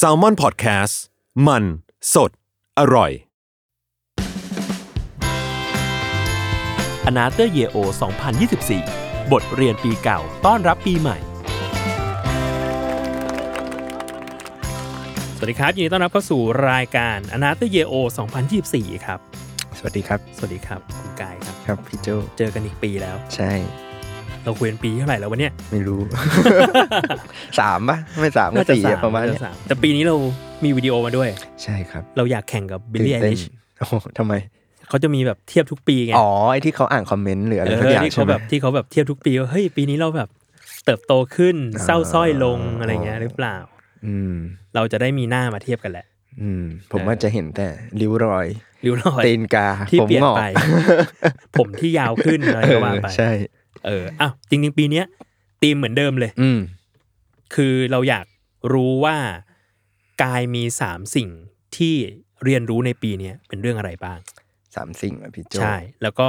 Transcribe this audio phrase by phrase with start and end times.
[0.00, 0.94] s a l m o n PODCAST
[1.46, 1.64] มัน
[2.14, 2.30] สด
[2.78, 3.10] อร่อย
[7.06, 7.76] Another Year Old
[8.54, 11.16] 2024 บทเรียนปีเก่าต้อนรับปีใหม่
[15.36, 17.94] สวัสดีครับยินดีต้อนรับเข้าสู่รายการ Another Year Old
[18.50, 19.18] 2024 ครับ
[19.78, 22.08] สวัสดีครับ สวัสดีครับ คุณกายครับ ครับพี่โจ
[22.38, 23.52] เจอกันอีกปีแล้ว ใช่
[24.44, 26.00] เราคุยกันปีเท่าไหร่แล้ววะเนี่ย ไม่รู้
[27.60, 30.16] สามปะไม่สามก็สี่อะประมาณน่เนี้จยสแต่ปีนี้เรา
[30.64, 31.28] มีวิดีโอมาด้วย
[31.62, 33.42] ใช่ครับ เราอยากแข่งกับบิลลี่ไอตื่นเต้นริช
[33.78, 34.32] โอ้โหทำไม
[34.88, 40.28] เขาจะมีแบบเทียบทุกปีไง อ๋อไอที่เขาอ่านคอมเมนต์หรืออะไรเอสักออย่างที่ใช่เขาไหมแบบที่เขาแบบเทียบทุกปีว่าเฮ้ยปีนี้เราแบบ
[40.84, 43.56] เติบโตขึ้นอ่าเศร้าส้อยลงอะไรเงี้ยหรือเปล่า
[44.06, 44.34] อืม
[44.74, 46.06] เราจะได้มีหน้ามาเทียบกันแหละ
[46.40, 47.68] อืม ผมเออว่าจะเห็นแต่
[48.00, 48.46] ริ้วรอย
[48.84, 50.42] ริ้วรอยตีนกาที่ผมเปลี่ยนงอกไป
[51.58, 53.30] ผมที่ยาวขึ้นอะไรก็ว่าไปเออใช่
[53.86, 55.04] เอออ้าวจริงๆ ปีเนี้ย
[55.62, 56.60] ธีมเหมือนเดิมเลย อืม
[57.54, 58.26] คือเราอยาก
[58.72, 59.16] รู้ว่า
[60.22, 61.28] กายมีสามสิ่ง
[61.76, 61.94] ที่
[62.44, 64.18] เรียนรู้ในปีเนี้ยเป็นเรื่องอะไรบ้าง
[64.76, 66.28] สามสิ่งอะพี่โจ ใช่ แล้วก็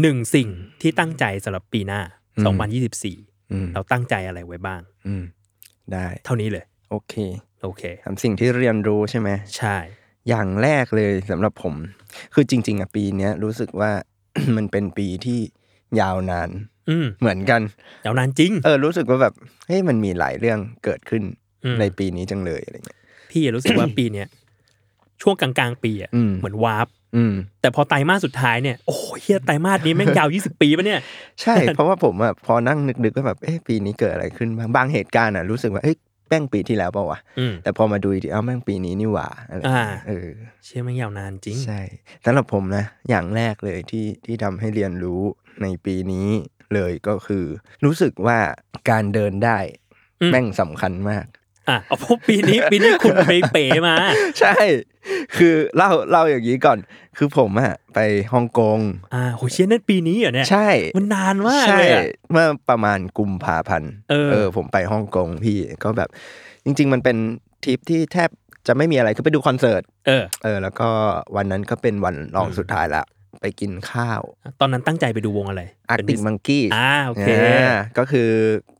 [0.00, 0.48] หนึ่งสิ่ง
[0.80, 2.00] ที่ตั้งใจสำหรับปีหน้า
[2.38, 2.60] อืม
[3.02, 5.24] 2024อืมเราตั้งใจอะไรไว้บ้าง อืม
[5.92, 7.14] ได้ เท่านี้เลย โอเค
[7.62, 9.76] โอเค สามสิ่งที่เรียนรู้ใช่ไหม ใช่
[10.28, 11.74] อย่างแรกเลยสำหรับผม
[12.34, 13.90] คือจริง ๆอะปีเนี้ยรู้สึกว่า
[14.56, 15.40] มันเป็นปีที่
[16.00, 16.71] ยาวนานอืม
[17.20, 17.60] เหมือนกัน
[18.04, 19.34] ยาวนานจริง เออรู้สึกว่าแบบ
[19.66, 21.22] เฮ้ยมันมีหลายเรื่องเกิดขึ้น
[21.64, 24.26] อืมในปีนี้จังเลยอะไรเงี้ยพี่รู้สึกว่าปีเนี้ย
[25.22, 31.00] ช่วงกลางๆปีอะอืมเหมือนวาร์ปอืมแต่พอไตรมาสสุดท้ายเนี่ยโอ้โหเฮียไตรมาสนี้แม่งยาว 20 ปีปะเนี่ย
[31.42, 35.96] ใช่ เพราะว่าผมอะพอนั่งนึกๆก็แบบเอ๊ะปีนี้เกิดอะไรขึ้นบ้างบางเหตุการณ์อะรู้สึกว่าเอ้ย
[36.28, 40.30] แม่งปีที่แล้วเปล่าวะอืมแต่พอมาดูอีกทีเอ้าแม่งปีนี้นี่หว่าอะไรอ่าเออ
[40.64, 41.80] เชื่อแม่งยาวนานจริง ใช่
[42.24, 45.22] สำหรับผมนะ อย่างแรกเลยที่ที่ทำให้เรียนรู้
[45.62, 46.28] ในปีนี้
[46.74, 47.44] เลยก็คือ
[47.84, 48.38] รู้สึกว่า
[48.90, 49.58] การเดินได้
[50.20, 51.26] อืมแม่งสำคัญมาก
[51.68, 53.94] อะเอาเพราะปีนี้ปีนี้คุณไปเป๋มา
[54.40, 54.54] ใช่
[55.36, 56.78] คือเล่าเล่าอย่างนี้ก่อน
[57.16, 57.98] คือผมอะไป
[58.32, 58.78] ฮ่องกง
[59.14, 63.92] อ่าโหเชี่ยนั่นปีนี้เหรอเนี่ยใช่ มันนานมากใช่เลยอะเมื่อประมาณกุมภาพันธ์
[64.30, 66.08] เออ ผมไปฮ่องกงพี่ก็แบบ
[66.64, 67.16] จริง ๆ มันเป็น
[67.64, 68.30] ทริปที่แทบ
[68.66, 70.88] จะไม่มีอะไรคือไปดูคอนเสิร์ตเออเออ แล้วก็
[71.36, 73.02] วันนั้นก็เป็นวันรองสุดท้ายละ
[73.40, 74.22] ไปกินข้าว
[74.60, 77.28] ตอนนั้นตั้งใจไปดูวงอะไรอาร์เป็นติกพิเศษมังกี้อ่าโอเค
[77.98, 78.28] ก็คือ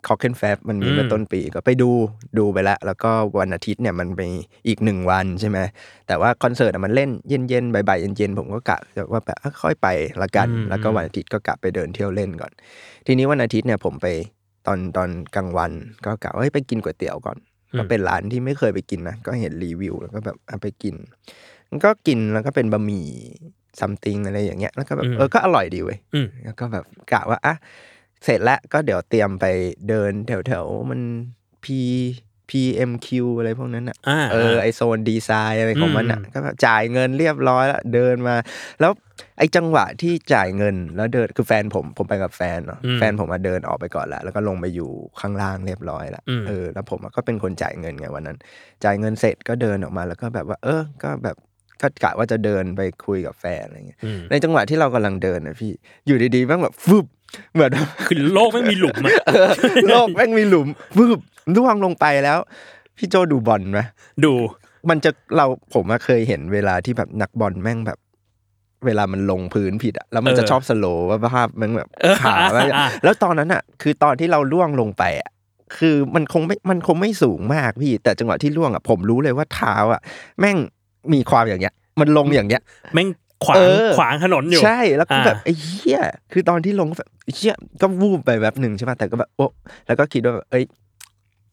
[0.06, 1.90] คอ c เคนแฟบมันมีอืมเมื่อต้นปีก็ไปดู
[2.38, 3.10] ดูไปแล้วแล้วก็
[3.40, 4.20] วันอาทิตย์เนี่ยมันไป
[4.68, 5.58] อีกหนึ่งวันใช่ไหม
[6.06, 8.78] แต่ว่าคอนเสิร์ตอะมันเล่นเย็นๆบ่ายๆเย็นๆผมก็กะ
[9.12, 9.88] ว่าแบบอะค่อยไป
[10.22, 12.52] ละกัน แล้วก็วันอาทิตย์ก็กะไปเดินเที่ยวเล่นก่อน
[13.06, 14.06] ทีนี้วันอาทิตย์เนี่ยผมไป
[14.66, 15.72] ตอนตอนกลางวัน
[16.06, 17.36] ก็กะว่าเฮ้ยไปกินก๋วยเตี๋ยวก่อน
[17.72, 20.94] อืมก็เป็นร้านที่ไม่เคยไปกินนะก็เห็นรีวิวแล้วก็แบบอะไปกิน
[21.70, 23.06] มันก็กินแล้วก็เป็นบะหมี่
[23.80, 27.54] ซัมติงอะไรอย่างเงี้ยแล้วก็แบบเออก็อร่อยดีเว้ยอืมแล้วก็แบบกะว่าอะ
[28.24, 29.44] เสร็จแล้วก็เดี๋ยวเตรียมไป
[29.88, 31.00] เดินแถวแถวๆมัน
[31.64, 31.66] P
[32.50, 38.34] PMQ อะไรพวกนั้นอะอ่าเออไอโซนดีไซน์อะไรของมันอะอืมก็แบบจ่ายเงินเรียบร้อยแล้วเดินมา
[38.80, 38.92] แล้ว
[39.38, 44.90] ไอจังหวะที่จ่ายเงินแล้วเดินคือแฟนผมผมไปกับแฟนเนาะอืมแฟนผมมาเดินออกไปก่อนแล้วแล้วก็ลงไปอยู่
[45.20, 48.38] ข้างล่างเรียบร้อยแล้วอืมเออแล้วผมอะก็เป็นคนจ่ายเงินไงวันนั้น
[48.84, 51.36] จ่ายเงินเสร็จก็เดินออกมาแล้วก็แบบว่า เออ ก็แบบ
[51.82, 55.72] ก็กะว่าจะเดินไปคุยกับแฟนอะไรเงี้ยอืมในจังหวะที่เรากำลังเดินนะพี่
[56.06, 57.06] อยู่ดีๆแม่งแบบฟึบ
[57.54, 59.48] เหมือนแบบคือโลกไม่มีหลุมอะเออ
[59.88, 61.20] โลกแม่งมีหลุมฟึบ
[61.56, 62.38] ร่วงลงไปแล้ว
[62.96, 63.80] พี่โจดูบอลไหม
[64.24, 64.32] ดู
[64.90, 67.98] มันจะเราผมอะเคยเห็นเวลาที่แบบนักบอลแม่งแบบ
[68.86, 75.30] เวลามันลงพื้นผิดอะแล้วมันจะเออชอบสโลว์ว่าภาพมันแบบเออขาแม่งอะแล้วตอนนั้นอะคือตอนที่เราล่วงลงไปอะ
[75.78, 80.00] คือมันคงไม่มันคงไม่สูงมากพี่ แต่จังหวะที่ล่วงอะผมรู้เลยว่าเท้าอะ
[80.40, 80.56] แม่ง
[81.12, 82.62] มีความอย่างเงี้ย มันลงอย่างเงี้ย
[82.94, 83.08] แม่ง
[83.44, 86.00] ขวางเออขวางถนนอยู่ใช่แล้วก็อ่าแบบไอ้เหี้ย
[86.32, 89.46] คือตอนที่ลงก็แบบไอ้เหี้ยก็วูบไปแบบหนึ่งใช่ป่ะแต่ก็แบบโอ้
[89.86, 90.64] แล้วก็คิดว่าแบบเอ้ย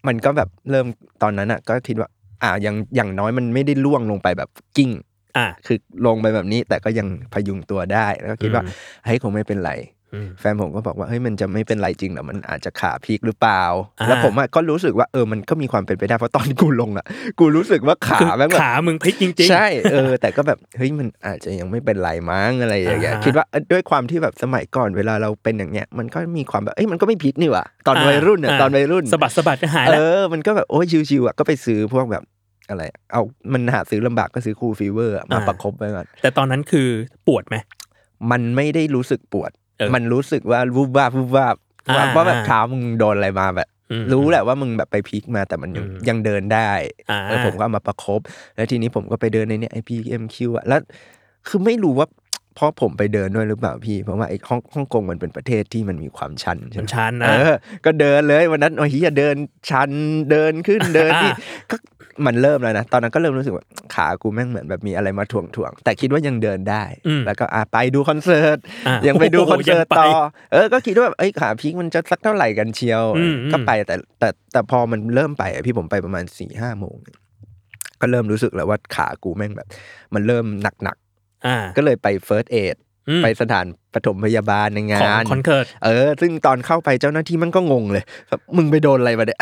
[0.08, 0.86] มันก็แบบเริ่ม
[1.24, 2.10] ตอนนั้นอะ ก็คิดว่า
[2.44, 4.92] อ่าอย่างอย่างน้อยมันไม่ได้ล่วงลงไปแบบกิ้ง
[5.38, 8.74] อ่าคือลงไปแบบนี้ แต่ก็ยังพยุงตัวได้ แล้วก็คิดว่าอืม
[9.06, 9.99] เฮ้ยคงไม่เป็นไรอืม
[10.40, 13.64] แฟนผมก็บอกว่าเฮ้ยมันจะไม่เป็นไรจริงเหรอมันอาจจะขาพลิกหรือเปล่า
[14.00, 17.06] อ่าแล้วผมอะก็รู้สึกว่าเออมันก็มีความเป็นไปได้เพราะตอนที่กูลงอะ
[17.40, 32.24] กูรู้สึกว่าขาคือแม่งแบบขามึงพลิกจริงๆใช่เออแต่ก็แบบเฮ้ยมันอาจจะยังไม่เป็นไรมั้งอะไรอย่างเงี้ยอ่าฮะคิดว่าเอ้ยด้วยความที่แบบสมัยก่อนเวลาเราเป็นอย่างเงี้ยมันก็มีความแบบเอ้ยมันก็ไม่ผิดนี่หว่าตอนวัยรุ่นอะตอนวัยรุ่นสะบัดสะบัดก็หายเอแล้วอมันก็แบบโอ้ยชิวๆอะก็ไปซื้อพวกแบบ
[32.70, 33.22] อะไร เอา
[33.54, 36.88] มันหาซื้อลำบากก็ซื้อ Cool Fever อะมาอ่าประคบไว้ก่อนแต่ตอนนั้นคือ
[37.28, 37.56] ปวดไหม
[38.32, 39.59] มันไม่ได้รู้สึกปวดเออ
[39.96, 41.56] มันรู้สึกว่าวูบวาบวูบวาบ
[41.90, 46.72] อ่าว่าว่าแบบอ่าเท้ามึงโดนอะไรมาแบบอืมรู้แหละว่ามึงแบบไปพลิกมาแต่มันยังอืมยังเดินได้
[47.10, 48.22] อ่าแล้วผมก็เอามาประคบ
[48.56, 50.82] แล้วทีนี้ผมก็ไปเดินในเนี้ยไอ PMQ อะแล้ว
[51.48, 52.08] คือไม่รู้ว่า
[52.56, 57.54] เพราะผมไปเดินด้วยหรือเปล่าพี่ เพราะว่าไอ้ฮ่องฮ่องกงมันเป็นประเทศที่มันมีความชันใช่ไหมมันชันนะเออ
[57.86, 59.36] ก็เดินเลยวันนั้นโอ้ยเฮียเดิน
[59.70, 59.92] ชัน
[60.32, 61.32] เดินขึ้นเดินนี่
[61.72, 61.76] ก็
[62.26, 68.58] มันเริ่มแล้วนะ ตอนนั้นก็เริ่มรู้สึกว่าขากูแม่งเหมือนแบบมีอะไรมาถ่วงถ่วงๆแต่คิดว่ายังเดินได้อืมแล้วก็อะไปดูคอนเสิร์ต
[68.88, 70.22] อะยังไปดูคอนเสิร์ตโอ้โหยังไปต่อ
[70.52, 76.96] เออก็คิดว่าแบบเอ้ยขาพลิกมันจะสักเท่าไหร่กันเชียวอืมอืมก็ไปแต่แต่แต่พอมันเริ่มไปอะพี่ผมไปประมาณสี่ห้าโมง
[78.02, 79.68] ก็เริ่มรู้สึกแล้วว่าขากูแม่งแบบ
[80.14, 80.98] มันเริ่มหนัก
[81.48, 82.89] อ่าๆก็เลยไป first aid อืม
[83.24, 89.40] ไปสถานปฐมพยาบาลในของงานคอนเสิร์ตเออ ซึ่งตอนเข้าไปเจ้าหน้าที่มันก็งงเลยแบบมึงไปโดนอะไรมาเนี่ย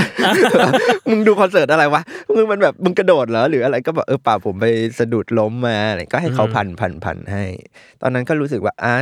[1.10, 2.02] มึงดูคอนเสิร์ตอะไรวะ
[2.36, 4.66] มึงมันแบบมึงกระโดดเหรอหรืออะไรก็บอกเออเปล่าผมไป
[5.00, 7.44] สะดุดล้มมาอะไรก็ให้เขาอืมพันพันพันให้
[8.02, 8.94] ตอนนั้นก็รู้สึกว่าอะ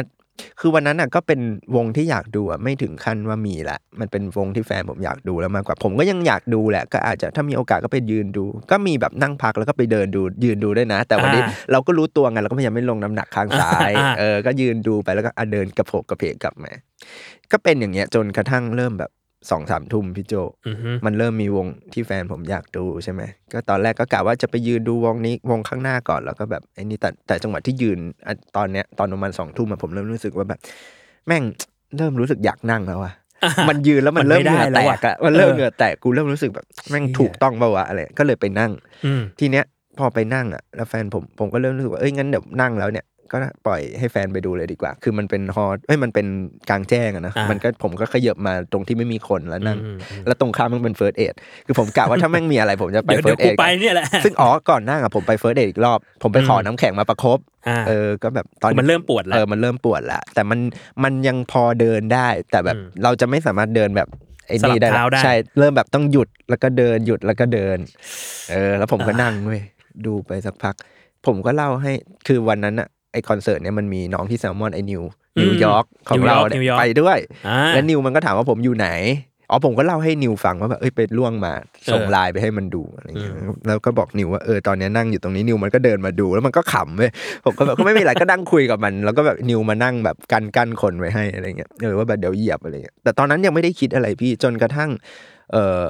[0.59, 1.39] คือวันนั้นอะก็เป็น
[1.75, 16.71] วงที่อยากดูอะไม่ถึงขั้นว่ามีละ มันเป็นวงที่แฟนผมอยากดูแล้วมากกว่า ผมก็ยังอยากดูแหละ ก็อาจจะถ้ามีโอกาสก็ไปยืนดู ก็มีแบบนั่งพักแล้วก็ไปเดินดูยืนดูด้วยนะ แต่วันนี้อ่าเราก็รู้ตัวไงเราก็พยายามไม่ลงน้ำหนักข้างซ้ายอ่าเออก็ยืนดูไปแล้วก็อะเดินกระโผกกระเพกกลับมา
[17.51, 19.11] ก็เป็นอย่างเงี้ยจนกระทั่งเริ่มแบบ
[19.49, 20.33] สองสามทุ่มพี่โจ
[20.67, 23.21] อือฮึมันเริ่มมีวงที่แฟนผมอยากดูใช่ไหม
[23.53, 30.59] ก็ตอนแรกก็กะว่าจะไปยืนดูวงนี้วงข้างหน้าก่อนแล้วก็แบบไอ้นี่แต่แต่จังหวะที่ยืนอะตอนเนี้ยตอนประมาณสองทุ่มอะผมเริ่มรู้สึกว่าแบบ
[31.27, 31.43] แม่ง
[31.97, 33.13] เริ่มรู้สึกอยากนั่งแล้วอะ
[33.69, 38.71] มันยืนแล้วมันเริ่มเหงื่อแตกอะมันเริ่มเหงื่อแตกกูเริ่มรู้สึกแบบแม่งถูกต้องเปล่าวะอะไรก็เลยไปนั่ง
[39.05, 39.65] อืมทีเนี้ย
[39.97, 43.37] พอไปนั่งอะแล้วแฟนผมผมก็เริ่มรู้สึกว่าเอ้ยงั้นเดี๋ยวนั่งแล้วเนี่ย ก็
[43.67, 46.27] ปล่อยให้แฟนไปดูเลยดีกว่า คือมันเป็น hall เอ้ยมันเป็น
[46.69, 51.33] กลางแจ้งอะนะอ่ามัมันก็ผมก็ขยับมาตรงที่ไม่มีคนแล้วนั่งอืมอืมแล้วตรงข้ามมันเป็น first aid
[51.65, 60.59] คือผมกะว่าถ้าแม่งมีอะไรผมจะไปเดี๋ยวเฟิเดี๋ร์ยวสเอดกูไปเนี่ยแหละ ซึ่งอ๋อ ก่อนนั่งอะผมไป first aid อีกรอบ ผมไปขอน้ำแข็งมาประคบอ่าเออ ก็แบบตอนคือมันเริ่มปวดแล้ว เออ มันเริ่มปวดแล้ว แต่มัน
[61.03, 64.07] มันยังพอเดินได้ แต่แบบอืมเราจะไม่สามารถเดินแบบ
[64.47, 67.77] ไอ้นี่สลับได้ละเท้าได้ ใช่ เริ่มแบบต้องหยุด แล้วก็เดิน หยุด แล้วก็เดิน
[68.51, 69.61] เออ แล้วผมก็นั่งเว้ย
[70.05, 70.75] ดูไปสักพัก
[71.25, 71.91] ผมก็เล่าให้
[72.27, 75.03] คือวันนั้นอะ ไอคอนเสิร์ตเนี่ยมันมีน้องที่แซลมอนไอนิว
[75.41, 77.17] นิวยอร์กของเราเนี่ยนิวยอร์กไปด้วย
[77.47, 78.89] อ่าแล้วนิวมันก็ถามว่าผมอยู่ไหน
[79.49, 81.53] อ๋อผมก็เล่าให้นิวฟังว่าแบบเอ้ยไปร่วงมา
[81.91, 87.11] ส่งเออไลน์ไปให้มันดูอะไรเงี้ยอืมแล้วก็บอกนิวว่าเออตอนเนี้ยนั่งอยู่ตรงนี้นิวมันก็เดินมาดูแล้วมันก็ขำเว้ย
[87.45, 94.89] ผมก็แบบก็ไม่มีอะไรก็นั่งคุยกับมัน แล้วก็แบบนิวมานั่งแบบกันกั้นคนไว้ให้อะไรเงี้ยเออว่าแบบเดี๋ยวเหยียบอะไรเงี้ยแต่ตอนนั้นยังไม่ได้คิดอะไรพี่จนกระทั่ง
[95.51, 95.83] เออ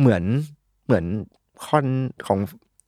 [0.00, 0.22] เหมือน
[0.86, 1.04] เหมือน
[1.64, 1.86] คอน
[2.26, 2.38] ของ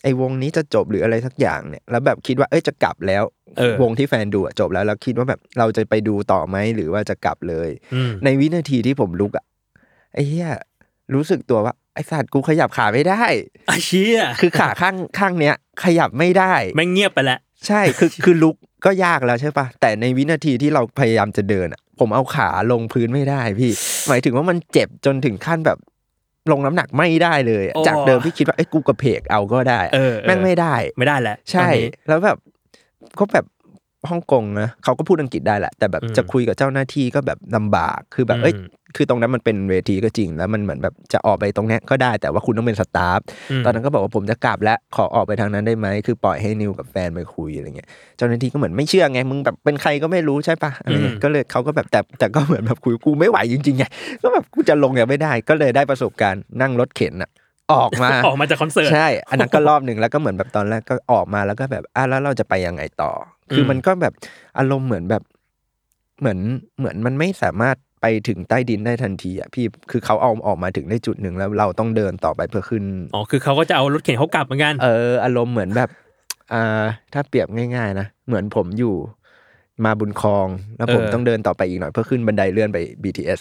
[0.02, 3.22] ไอ้วงนี้จะจบหรืออะไรสักอย่างเนี่ย แล้วแบบคิดว่าเอ้ยจะกลับแล้ว
[3.58, 9.44] เออวงที่แฟนดูอะจบแล้วแล้วคิดว่าแบบเราจะไปดูต่อไหมหรือว่าจะกลับเลยอืมในวินาทีที่ผมลุกอะ
[10.14, 10.50] ไอ้เหี้ย
[11.14, 13.22] รู้สึกตัวว่าไอ้สัตว์กูขยับขาไม่ได้
[13.70, 15.54] อาเชี่ยคือขาข้างข้างเนี้ย
[15.84, 23.72] ขยับไม่ได้แม่งเงียบไปแล้วใช่คือคือลุกก็ยากแล้วใช่ปะแต่ในวินาทีที่เราพยายามจะเดินอะผมเอาขาลงพื้นไม่ได้พี่
[24.08, 25.78] หมายถึงว่ามันเจ็บจนถึงขั้นแบบ
[26.52, 32.36] ลงน้ำหนักไม่ได้เลยอะโอ้จากเดิมที่คิดว่าไอ้ยกูกระเพกเอาก็ได้อะเออเออแม่งไม่ได้ ไม่ได้แล้วใช่ตอนนี้แล้วแบบ
[33.18, 33.44] ก็แบบ
[34.10, 43.20] ฮ่องกงนะเขาก็พูดอังกฤษได้แหละ แต่แบบอืมจะคุยกับเจ้าหน้าที่ก็แบบลำบากคือแบบเอ้ยอืมคือตรงนั้นมันเป็นเวทีก็จริง แล้วมันเหมือนแบบจะออกไปตรงเนี้ยก็ได้แต่ว่าคุณต้องเป็นสตาฟ
[43.60, 53.84] มตอนนั้นก็บอกว่าผมจะกลับแล้วขอออกไปทางนั้นได้ไหมคือปล่อยให้นิวกับแฟนไปคุยอะไรเงี้ยเจ้าหน้าที่ก็เหมือนไม่เชื่อไงมึงแบบเป็นใครก็ไม่รู้ใช่ปะอะไรเงี้ยก็เลยเขาก็แบบแต่แต่ก็เหมือนแบบคุยกูไม่ไหวจริงๆไง
[54.22, 57.30] ก็แบบกูจะลงยังไม่ได้ก็เลยได้ประสบการณ์นั่งรถเข็นอะ
[57.72, 63.12] ออกมาออกมาจากคอนเสิร์ตใช่ อันนั้นก็รอบหนึ่งแล้วก็เหมือนแบบตอนแรกก็ออกมาแล้วก็แบบอะแล้วเราจะไปยังไงต่อ
[63.54, 64.14] คืออมมันก็แบบ
[64.58, 65.22] อารมณ์เหมือนแบบ
[66.20, 66.38] เหมือน
[66.78, 75.90] เหมือนมันไม่สามารถไปถึงใต้ดินได้ทันทีอะพี่คือเขาเอาออกมาถึงได้จุดหนึ่งแล้วเราต้องเดินต่อไปเพื่อขึ้นอ๋อคือเขาก็จะเอารถเข็นเขากลับเหมือนกันเอออารมณ์เหมือนแบบ
[76.52, 78.94] อ่าถ้าเปรียบง่าย ๆ นะเหมือนผมอยู่
[79.84, 83.40] มาบุญคลองแล้วผมเออต้องเดินต่อไปอีกหน่อยเพื่อขึ้นบันไดเลื่อนไป BTS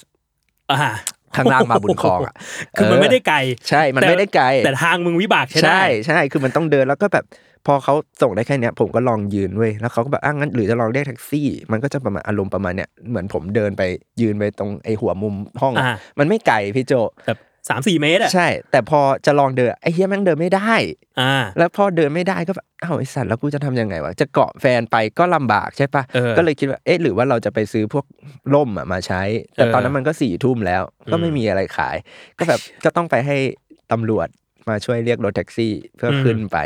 [0.72, 0.92] อ่า
[1.36, 2.34] ข้างล่างมาบุญคลองอะ
[2.76, 3.38] คือมันเไม่ได้ไกล
[3.70, 7.26] ใช่ มันไม่ได้ไกล แต่ทางมึงวิบากใช่ได้ใช่ใช่ คือมันต้องเดินแล้วก็แบบ
[7.66, 13.84] พอเขาส่งได้แค่เนี้ยผมก็ลองยืนเว้ยแล้วเขาก็แบบอ้างงั้นหรือจะลองเรียกแท็กซี่ มันก็จะประมาณอารมณ์ประมาณเนี้ยเหมือนผมเดินไป
[14.22, 16.94] ยืนไปตรงไอหัวมุมห้องอะอ่ามันไม่ไกลพี่โจ
[17.28, 17.40] แบบ
[17.70, 20.74] สามสี่เมตรอะใช่ แต่พอจะลองเดินไอ้เฮียแม่งเดินไม่ได้
[21.20, 28.06] อ่า แล้วพอเดินไม่ได้ก็แบบอ้าวไอสัตว์แล้วกูจะทำยังไงวะจะเกาะแฟนไปก็ลำบากใช่ปะเออก็เลยคิดว่าเอ๊ะหรือว่าเราจะไปซื้อพวก
[28.54, 29.22] ร่มอะมาใช้
[29.56, 31.96] แต่เออตอนนั้นมันก็สี่ทุ่มแล้ว ก็ไม่อืมมีอะไรขาย
[32.38, 33.38] ก็แบบ ก็ต้องไปให้
[33.92, 34.28] ตำรวจ
[34.70, 36.58] มาช่วยเรียกรถแท็กซี่เพื่ออม ขึ้นไป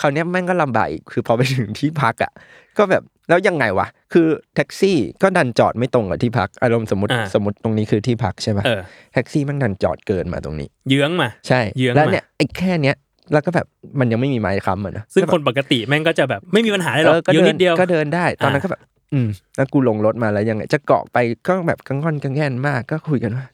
[0.00, 2.32] คราวเนี้ยแม่งก็ลำบากอีกคือพอไปถึงที่พักอะ
[2.78, 8.80] ก็แบบแล้วยังไงวะคือแท็กซี่ก็ดันจอดไม่ตรงกับที่พักอารมณ์สมมติอ่าสมมติตรงนี้คือที่พักใช่ปะเออ
[9.14, 12.96] แท็กซี่แม่งดันจอดเกินมาตรงนี้ เยื้องมาใช่เยื้องแล้วมาเนี่ยไอ้แค่เนี้ย
[13.32, 13.66] แล้วก็แบบ
[14.00, 18.82] มันยังไม่มีไม้ค้ำอะนะซึ่งก็แบบคนปกติแม่งก็จะแบบไม่มีปัญหาเลยหรอกเออก็เยื้องเดินิดเดียวก็เดินได้ตอนนั้นอ่าก็แบบ
[19.12, 23.46] อืมแล้วกูลงรถมาแล้วยังไงจะเกาะไปก็แบบกังวอนกังแง่นมากก็คุยกันว่า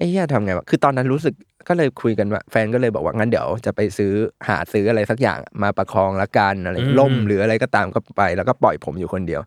[0.00, 1.34] ไอ้เหี้ยทำไงวะคือตอนนั้นรู้สึก
[1.68, 4.12] ก็เลยคุยกันว่าแฟนก็เลยบอกว่างั้นเดี๋ยวจะไปซื้อ
[4.48, 9.40] หาซื้ออะไรสักอย่างมาประคองละกันอะไรอืมล่มหรืออะไรก็ตามก็ไป แล้วก็ปล่อยผมอยู่คนเดียว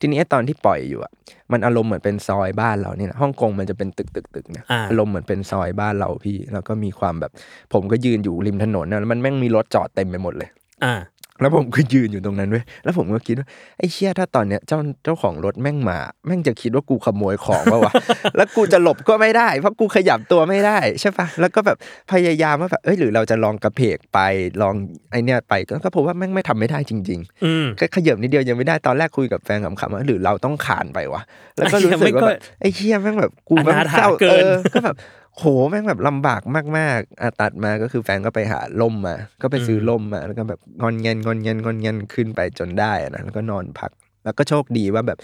[0.00, 1.12] ทีนี้ตอนที่ปล่อยอยู่อะ
[1.52, 7.32] มันอารมณ์เหมือนเป็นซอยบ้านเราเนี่ยนะฮ่องกงมันจะเป็นตึกตึกตึกๆๆนะอ่าอารมณ์เหมือนเป็นซอยบ้านเราพี่ แล้วก็มีความแบบ
[7.72, 10.48] ผมก็ยืนอยู่ริมถนนนะแล้วมันแม่งมีรถจอดเต็มไปหมดเลย
[10.84, 10.94] อ่า
[11.40, 13.46] แล้วผมก็ยืนอยู่ตรงนั้นด้วยแล้วผมก็คิดว่า
[13.78, 17.92] ไอ้เชี่ยถ้าตอนเนี้ยเจ้าเจ้าของรถแม่งมา แม่งจะคิดว่ากูขโมยของปะวะ
[18.36, 21.76] แล้วกูจะหลบก็ไม่ได้ เพราะกูขยับตัวไม่ได้ใช่ปะแล้วก็แบบ
[22.12, 24.18] พยายามว่าแบบเอ้ยหรือเราจะลองกระเพกไป
[24.62, 24.74] ลอง
[25.10, 31.22] ไอเนี้ยไปก็ก็พบว่าแม่งไม่ทำไม่ได้จริงอืมๆแค่ขยับนิดเดียวยังไม่ได้ตอนแรกคุยกับแฟนขำๆว่าหรือเราต้องขานไปวะ
[31.56, 34.96] แล้วก็รู้สึกว่าแบบไอ้เชี่ยแม่งแบบกูแม่งอนาถาเศร้าเกินออก็แบบ
[35.38, 36.42] โหแม่งแบบลำบาก
[36.78, 43.90] มากๆอะตัดมาก็คือแฟนก็ไปหาล่มมา ก็ไปซื้อล่มมา แล้วก็แบบงอนเงินงอนเงินงอนเงินขึ้นไปจนได้อะนะแล้วก็นอนพัก
[44.24, 45.18] แล้วก็โชคดีว่าแบบ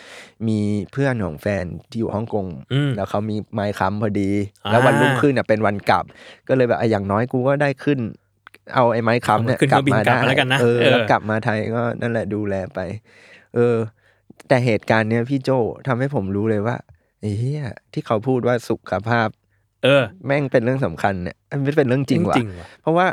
[0.49, 0.59] มี
[0.93, 4.31] เพื่อนของแฟนที่อยู่ฮ่องกงอืมแล้วเขามีไม้ค้ำพอดี
[4.65, 6.05] อ่าแล้ววันรุ่งขึ้นเนี่ยเป็นวันกลับ
[6.49, 7.99] ก็เลยแบบอะอย่างน้อยกูก็ได้ขึ้น
[8.75, 12.81] เอาไอ้ไม้ค้ำเนี่ยเอาขึ้นกลับมาเครื่องบินกลับได้มาแล้วกันนะเออเออแล้วกลับมาไทยก็นั่นแหละดูแลไป
[13.55, 13.77] เออ
[14.49, 15.51] แต่เหตุการณ์เนี้ยพี่โจ
[15.87, 16.77] ทำให้ผมรู้เลยว่า
[17.21, 19.29] ไอ้เหี้ยที่เขาพูดว่าสุขภาพ
[19.87, 23.07] เออ แม่งเป็นเรื่องสำคัญเนี่ยมันไม่เป็นเรื่องจริงว่ะจริงว่ะเพราะว่า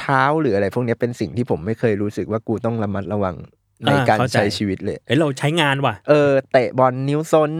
[0.00, 3.36] เท้าหรืออะไรพวกเนี้ยเป็นสิ่งที่ผมไม่เคยรู้สึกว่ากูต้องระมัดระวัง
[3.84, 7.50] ในอ่าการเข้าใจใช้ชีวิตเลยเอ้ยเราใช้งานว่ะ เออเตะบอลนิ้วซน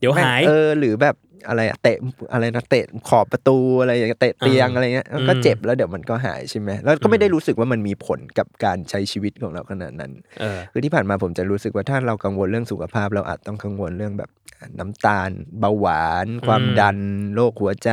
[0.00, 1.16] เดี๋ยวแม่งหาย เออ หรือแบบ
[1.48, 1.98] อะไรอะเตะ
[2.32, 14.30] อะไรนะเตะขอบประตูอะไรอย่างเงี้ยเตะเตียงอ่าอะไรเงี้ยก็อืมเจ็บแล้วเดี๋ยวมันก็หายใช่ไหมแล้วก็ไม่ได้รู้สึกว่ามันมีผลกับการใช้ชีวิตของเราขนาดนั้นเออคือที่ผ่านมาผมจะรู้สึกว่าถ้าเรากังวลเรื่องสุขภาพเราอาจต้องกังวลเรื่องแบบ
[14.78, 16.98] น้ำตาล เบาหวาน ความดัน อืม
[17.34, 17.90] โรคหัวใจ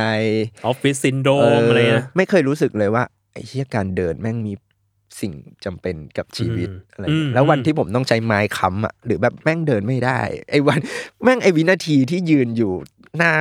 [0.66, 4.52] ออฟฟิศซินโดรม เอออะไรนะไม่เคยรู้สึกเลยว่าไอ้เชี่ยการเดินแม่งมี
[5.20, 5.32] สิ่ง
[5.64, 10.20] จำเป็นกับชีวิตอืมอะไรอืมแล้ววันที่ผมต้องใช้ไม้ค้ำอะหรือแบบแม่งเดินไม่ได้
[10.50, 10.78] ไอ้วัน
[11.24, 12.72] แม่งไอ้วินาทีที่ยืนอยู่
[13.18, 13.32] หน้า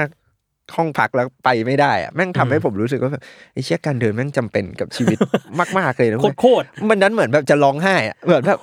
[0.75, 5.17] ห้องพักแล้วไปไม่ได้อะแม่งทำให้ผมรู้สึกว่าแบบไอ้เชี่ยการเดินแม่งจำเป็นกับชีวิต
[5.77, 8.59] มาก ๆเลยนะโคเว้ตยรโคตรมันนั้นเหมือนแบบจะร้องไห้อะเหมือนแบบ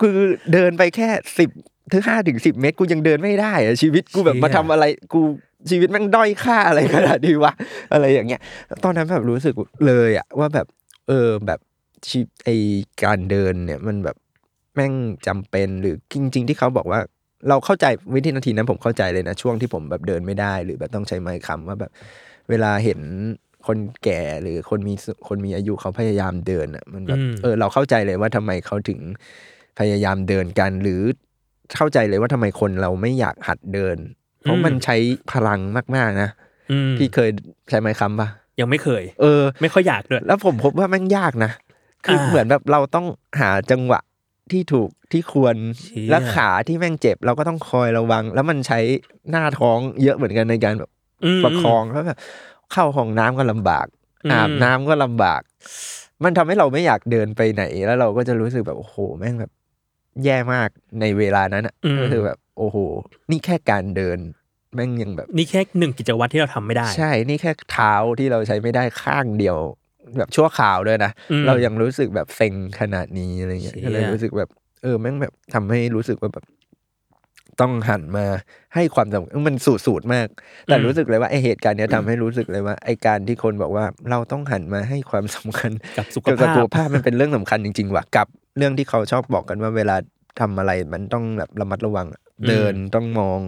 [0.00, 0.16] คือ
[0.52, 1.08] เดินไปแค่
[1.38, 1.50] สิบ
[1.92, 5.20] ถึงห้าถึงสิบเมตรกูยังเดินไม่ได้อะชีวิตกูแบบเชี่ยมาทำอะไรกู
[5.70, 7.52] ชีวิตแม่งด้อยค่าอะไรขนาดนี้วะ
[7.92, 8.40] อะไรอย่างเงี้ย
[8.84, 9.54] ตอนนั้นแบบรู้สึก
[9.86, 10.66] เลยอะว่าแบบ
[11.08, 11.60] เออแบบ
[12.08, 12.48] ชีไอ
[13.04, 14.16] การเดินเนี่ยมันแบบ
[14.74, 14.92] แม่ง
[15.26, 17.00] จำเป็นหรือจริง ๆ ที่เขาบอกว่า
[17.48, 21.90] เราเข้าใจวิธีนาทีนั้นผมเข้าใจเลยนะช่วงที่ผมแบบเดินไม่ได้ หรือแบบต้องใช้ไม้ค้ำว่าแบบ
[22.50, 23.00] เวลาเห็น
[23.66, 29.00] คนแก่หรือคนมีสุคนมีอายุเขาพยายามเดินอะมันแบบอืมเออเราเข้าใจเลยว่าทำไมเขาถึง
[29.78, 31.00] พยายามเดินกัน หรือ
[31.76, 33.96] เข้าใจเลยว่าทำไมคนเราไม่อยากหัดเดิน
[34.42, 34.96] เพราะมันใช้
[35.32, 35.60] พลัง
[35.96, 36.30] มากๆนะ
[36.70, 37.30] อืมพี่เคย
[37.70, 38.28] ใช้ไม้ค้ำปะ
[38.60, 41.52] ยังไม่เคย เออ ไม่ค่อยอยากด้วยแล้วผมพบว่าแม่งยากนะ
[42.06, 43.06] คืออาเหมือนแบบเราต้อง
[43.40, 44.00] หาจังหวะ
[44.52, 48.80] ที่ถูกที่ควรเชี่ยและขาที่แม่งเจ็บ เราก็ต้องคอยระวัง แล้วมันใช้
[49.30, 50.90] หน้าท้องเยอะเหมือนกันในการแบบ
[51.38, 52.18] มประคองแล้วแบบ
[52.72, 53.86] เข้าห้องน้ำก็ลำบาก
[54.24, 55.40] อืมอาบน้ำก็ลำบาก
[56.24, 59.52] มันทำให้เราไม่อยากเดินไปไหน แล้วเราก็จะรู้สึกแบบโอ้โหแม่งแบบ
[60.24, 60.68] แย่มาก
[61.00, 62.76] ในเวลานั้นอะอืมก็คือแบบโอ้โห
[63.30, 64.18] นี่แค่การเดิน
[64.74, 69.56] แม่งยังแบบ นี่แค่หนึ่งกิจวัตรที่เราทำไม่ได้ ใช่ นี่แค่เท้าที่เราใช้ไม่ได้ข้างเดียว
[70.18, 74.50] แบบชั่วคราวด้วยนะอืมเรายังรู้สึกแบบเซ็งขนาดนี้อะไรเงี้ยเชี่ยก็เลยรู้สึกแบบ
[74.82, 76.44] เออแม่งแบบทำให้รู้สึกว่าแบบ
[77.60, 78.26] ต้องหันมา
[78.74, 80.26] ให้ความสำคัญมันสูตรสูตรมาก
[80.64, 88.26] แต่รู้สึกเลยว่าไอเหตุการณ์เนี้ยทำให้รู้สึกเลยว่าไอการที่คนบอกว่าเราต้องหันมาให้ความสำคัญกับสุขเกี่ยวกับภาสุพขภาพมันเป็นเรื่องสำคัญจริงๆว่ะกับ
[88.56, 89.96] เรื่องที่เขาชอบบอกกันว่าเวลา
[90.40, 93.38] ทำอะไรมันต้องแบบระมัดระวังอะอืมเดินต้องมอง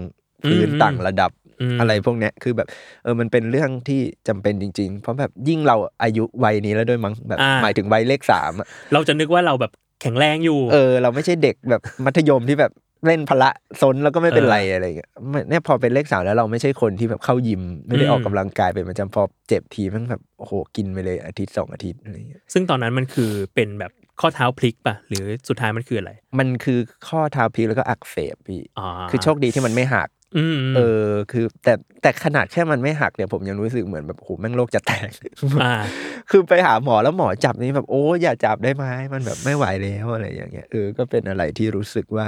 [0.47, 1.31] พื้นอืมต่างระดับ
[1.75, 2.69] มอะไรพวกเนี้ยคือแบบ
[3.03, 9.73] เออมันเป็นเรื่องที่จำเป็นจริง ๆ เพราะแบบยิ่งเราอายุวัยนี้แล้วด้วยมั้งแบบอ่าหมายถึงวัยเลขสามอะเราจะนึกว่าเราแบบ
[10.03, 12.73] แข็งแรงอยู่ เออ เราไม่ใช่เด็กแบบมัธยมที่แบบ
[13.07, 13.51] เล่นพละ
[13.81, 31.73] ซนแล้วก็ไม่เป็นไรอะไรอย่างเงี้ยไม่เนี่ยพอเป็นเลขสามแล้วเราไม่ใช่คนที่แบบเข้ายิม ไม่ได้อืมออกกำลังกายเป็นประจำพอเจ็บทีมันแบบโอ้โหกินไปเลยอาทิตย์สองอาทิตย์อะไรอย่างเงี้ยซึ่งตอนนั้นมันคือเป็นแบบ ข้อเท้าพลิกป่ะหรือสุดท้ายมันคืออะไร มันคือข้อเท้าพลิกแล้วก็อักเสบพี่อ๋อคือโชคดีที่มันไม่หักอืมเออ คือ แต่
[32.03, 35.11] แต่ขนาดแค่มันไม่หักเนี่ยผมยังรู้สึกเหมือนแบบโหแม่งโลกจะแตก
[35.63, 35.75] อ่า
[36.31, 42.27] คือไปหาหมอแล้วหมอจับนี่แบบโอ้อย่าจับได้ไหมมันแบบไม่ไหวแล้วอะไรอย่างเงี้ยเออก็เป็นอะไรที่รู้สึกว่า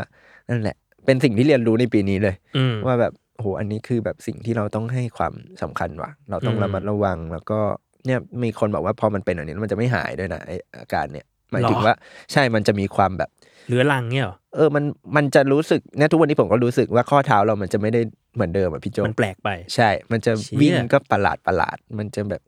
[0.51, 5.33] นั่นแหละ เป็นสิ่งที่เรียนรู้ในปีนี้เลยอืมว่าแบบโหอันนี้คือแบบสิ่งที่เราต้องให้ความ
[5.63, 7.59] สำคัญว่ะ เราต้องอืมระมัดระวังแล้วก็
[8.07, 11.95] เนี่ยมีคนบอกว่าพอมันเป็นแบบนี้แล้วมันจะไม่หายด้วยนะไออาการเนี่ย หมายถึงว่า
[12.33, 13.31] ใช่มันจะมีความแบบ
[13.69, 14.85] เรื้อรังเนี่ยเหรอเออมัน
[15.17, 18.01] มันจะรู้สึกเนี่ยทุกวันนี้ผมก็รู้สึกว่าข้อเท้าเรามันจะไม่ได้
[18.35, 22.43] เหมือนเดิมอะพี่โจมันแปลกไป ใช่ มันจะเชี่ยวิ่งก็ประหลาดประหลาด มันจะแบบ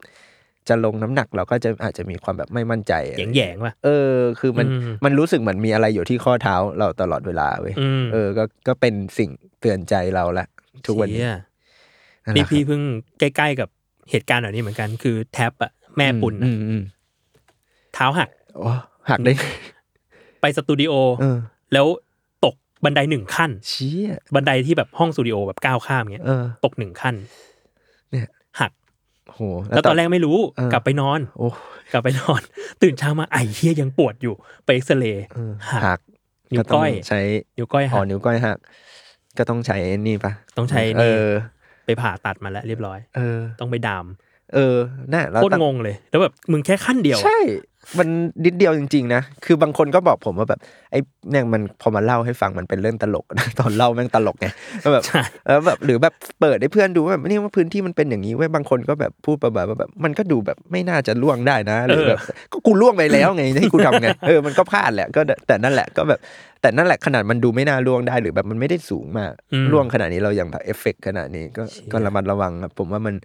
[0.69, 9.29] จะลงน้ำหนักเราก็จะอาจจะมีความแบบไม่มั่นใจอะไรแยงแยงๆว่ะเออ คือมันอืมมันรู้สึกเหมือนมีอะไรอยู่ที่ข้อเท้าเราตลอดเวลาเว้ยอืมเออ ก็ก็เป็นสิ่ง
[9.61, 10.45] เตือนใจเราละ
[10.87, 11.37] ทุกวันนี้เชี่ย
[12.25, 12.81] นั่นแหนี่ละพี่เพิ่ง
[13.19, 13.69] ใกล้ๆกับ
[14.11, 16.83] เหตุการณ์แบบนี้เหมือนกัน คือแท็บอะแม่ปุ่นอือะมอืม
[17.93, 18.69] เท้าหักโอ้
[19.09, 19.33] หักได้
[20.41, 21.37] ไปสตูดิโอเออ
[21.73, 21.87] แล้ว
[22.45, 22.55] ตก
[22.85, 27.15] บันไดหนึ่งขั้นเชี่ยบันไดที่แบบห้องสตูดิโอแบบก้าวข้ามเงี้ยเออตกหนึ่งขั้น
[28.11, 28.27] เนี่ย
[28.59, 28.71] หัก
[29.33, 31.47] โหแล้วตอนแรกไม่รู้เออกลับไปนอน โอ้
[31.91, 32.41] กลับไปนอน
[32.81, 34.33] ตื่นเช้ามาไอ้เฮียยังปวดอยู่
[34.65, 35.99] ไปเอ็กซเรย์เออหักหัก
[36.51, 37.19] นิ้วก็ต้ก้องอยใช้
[37.57, 38.57] นิ้วก้อยอ๋หัอกนิ้วก้อยหัก
[39.37, 41.23] ก็ต้องใช้นี่ปะต้องใช้เอนี่อ
[41.85, 44.05] ไปผ่าตัดมาแล้วเรียบร้อย เออ ต้องไปดาม
[44.53, 44.77] เออ
[45.13, 47.39] น่ะแล้วโคตรตั้งงเลย แล้วแบบมึงแค่ขั้นเดียว ใช่
[47.99, 48.07] มัน
[48.45, 50.59] นิดเดียวจริงๆนะ คือบางคนก็บอกผมว่าแบบ
[50.91, 50.99] ไอ้
[51.31, 54.47] เนี่ยมันพอมาเล่าให้ฟังมันเป็นเรื่องตลกนะตอนเล่าแม่งตลกไง
[54.81, 62.19] แล้วแบบใช่แล้วแบบหรือแบบเปิดให้เพื่อนดูว่าแบบนี่ว่าพื้นที่มันเป็นอย่างนี้เว้ยบางคนก็แบบพูดประมาณว่าแบบมันก็ดูแบบไม่น่าจะร่วงได้นะหรือแบบ
[62.51, 66.19] ก็กูร่วงไปแล้วไงให้กูทำไงเออมันก็พลาดแหละก็แต่นั่นแหละก็แบบ
[66.61, 73.15] แต่นั่นแหละขนาดมันดูไม่น่าร่วงได้หรือแบบมันไม่ได้สูงมากอืมร่วงขนาดนี้เรายังแบบเอฟเฟกต์ขนาดนี้ก็ก็ระมัดระวังครับผมว่ามัน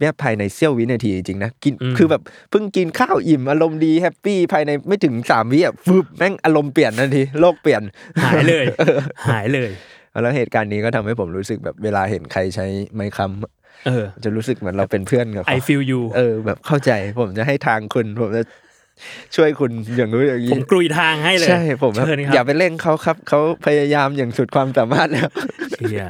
[0.00, 7.82] เนี่ยภายในเสี้ยววินาทีจริงๆนะกินอืมคือแบบเพิ่งกินข้าวอิ่มอารมณ์ดี happy ภายในไม่ถึงสามวิอะฟึบแม่งอารมณ์เปลี่ยนทันทีโลกเปลี่ยน
[8.24, 8.64] หายเลย
[9.30, 9.70] หายเลย
[10.22, 18.42] แล้วเหตุการณ์นี้ก็ทำให้ผมรู้สึกแบบเวลาเห็นใครใช้ไม้ค้ำเออ จะรู้สึกเหมือนเราเป็นเพื่อนกับ I เขา feel you เออแบบเข้าใจผมจะให้ทางคุณผมจะ
[19.36, 25.28] ช่วยคุณอย่างนู้นอย่างผนี้มกลุยทางให้เลยใช่ผมแบบเชิญคอย่ารับไปเร่งเขาครับเขาพยายามอย่างสุดความสามารถแล้ว
[25.72, 26.06] เชีย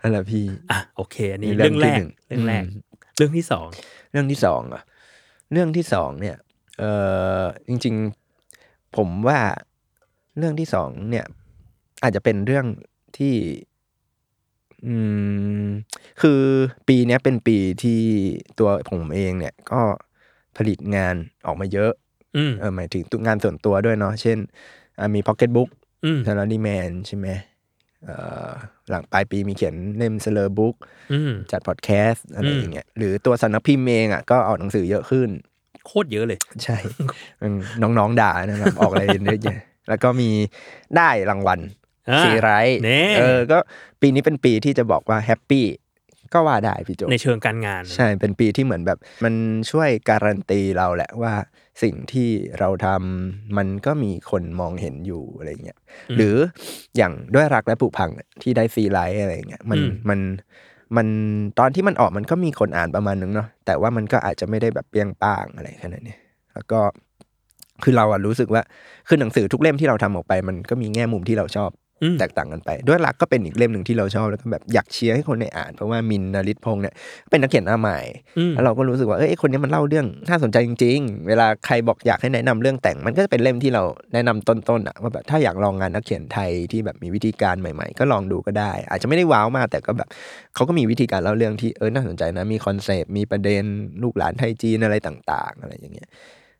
[0.00, 2.64] นั่นแหละพี่อะโอเค อันนี้นี่เรื่องแรที่กหนึ่เรื่องแรกม
[3.18, 3.68] เรื่องที่สอง
[4.10, 4.82] เรื่องที่สองอะ
[5.52, 6.36] เรื่องที่สองเนี่ย
[6.78, 6.84] เอ
[7.42, 7.94] อจริง
[8.46, 9.40] ๆ ผมว่า
[10.38, 11.26] เรื่องที่สองเนี่ย
[12.02, 12.66] อาจจะเป็นเรื่อง
[13.18, 13.34] ที่
[14.86, 14.94] อื
[15.66, 15.68] ม
[16.20, 16.42] คือ
[16.88, 18.00] ปีเนี้ยเป็นปีที่
[18.58, 19.80] ตัวผมเองเนี่ย ก็
[20.56, 21.14] ผลิตงาน
[21.46, 21.92] ออกมาเยอะ
[22.36, 24.38] อืมเออหมายถึงตัวงานส่วนตัวด้วยเนาะเช่น
[24.98, 25.68] อะมี Pocket Book
[26.04, 27.47] อืม s a l a r y Man ใช่ไหมเอ่อ
[28.90, 30.74] หลังปลายปีมีเขียนเล่ม s e l l e r Book
[31.12, 35.28] อืมจัดพอดแคสต์อะไรอืมอย่างเงี้ยหรือตัวสำนักพิมพ์เองอะก็ออกหนังสือเยอะขึ้น
[35.86, 36.76] โคตรเยอะเลย ใช่
[37.42, 39.58] อืมน้องๆด่านะครับออกอะไรเยอะแยะ
[39.88, 40.30] แล้วก็มี
[40.96, 41.60] ได้รางวัล
[42.10, 43.58] อ่าซีไรท์แน่เออก็
[44.00, 45.66] ปีนี้เป็นปีที่จะบอกว่าแฮปปี้
[46.34, 49.34] ก็ว่าได้พี่โจในเชิงการงาน ใช่เป็นปีที่เหมือนแบบ มัน
[49.70, 51.32] ช่วยการันตีเราแหละว่า
[51.82, 55.78] สิ่งที่เราทำมันก็มีคนมองเห็นอยู่อะไรเงี้ย
[56.10, 56.36] อืมหรือ
[56.96, 60.20] อย่างด้วยรักและผูกพังเนี่ยที่ได้ซีไลท์อะไรเงี้ยมันอืมมัน
[60.96, 61.06] มัน
[61.58, 66.16] ตอนที่มันออกมันก็มีคนอ่านประมาณนึงเนาะแต่ว่ามันก็อาจจะไม่ได้แบบเปรี้ยงป้างอะไรขนาดนี้
[66.54, 66.80] แล้วก็
[67.82, 68.62] คือเราอะรู้สึกว่า
[69.08, 71.87] คือหนังสือทุกเล่มที่เราทำออกไป มันก็มีแง่มุมที่เราชอบอืม
[72.18, 76.94] แตกต่างกันไป ด้วยรักก็เป็นอีกเล่มหนึ่งที่เราชอบแล้วก็แบบอยากเชียร์ให้คนได้อ่าน เพราะว่ามินท์นริศพงษ์เนี่ย
[77.30, 77.98] เป็นนักเขียนหน้าใหม่
[78.38, 83.82] อืมแล้วเราก็รู้สึกว่าเอ้ยไอ้คนนี้มันเล่าเรื่องน่าสนใจจริง ๆ เวลาใครบอกอยากให้แนะนำเรื่องแต่งมันก็จะเป็นเล่มที่เรา
[84.14, 90.08] แนะนำต้นๆอะว่าแบบถ้าอยากลองงานนักเขียนไทยที่แบบมีวิธีการใหม่ ๆ ก็ลองดูก็ได้ อาจจะไม่ได้ว้าวมากแต่ก็แบบ
[90.54, 93.64] เขาก็มีวิธีการเล่าเรื่องที่เออน่าสนใจนะมีคอนเซปต์มีประเด็น
[94.02, 96.08] ลูกหลานไทยจีนอะไรต่าง ๆ อะไรอย่างเงี้ย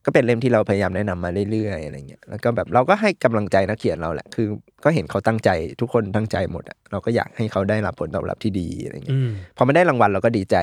[0.09, 4.47] ก็เป็นเล่มที่เราพยายามแนะนำมาเรื่อยๆอะไรเงี้ยแล้วก็แบบเราก็ให้กำลังใจนักเขียนเราแหละ คือ
[4.85, 10.57] ก็เห็นเขาตั้งใจทุกคนตั้งใจหมดอะเราก็อยากให้เขาได้รับผลตอบรับที่ดีอะไรเงี้ยอืมพอมันได้รางวัลเราก็ดีใจ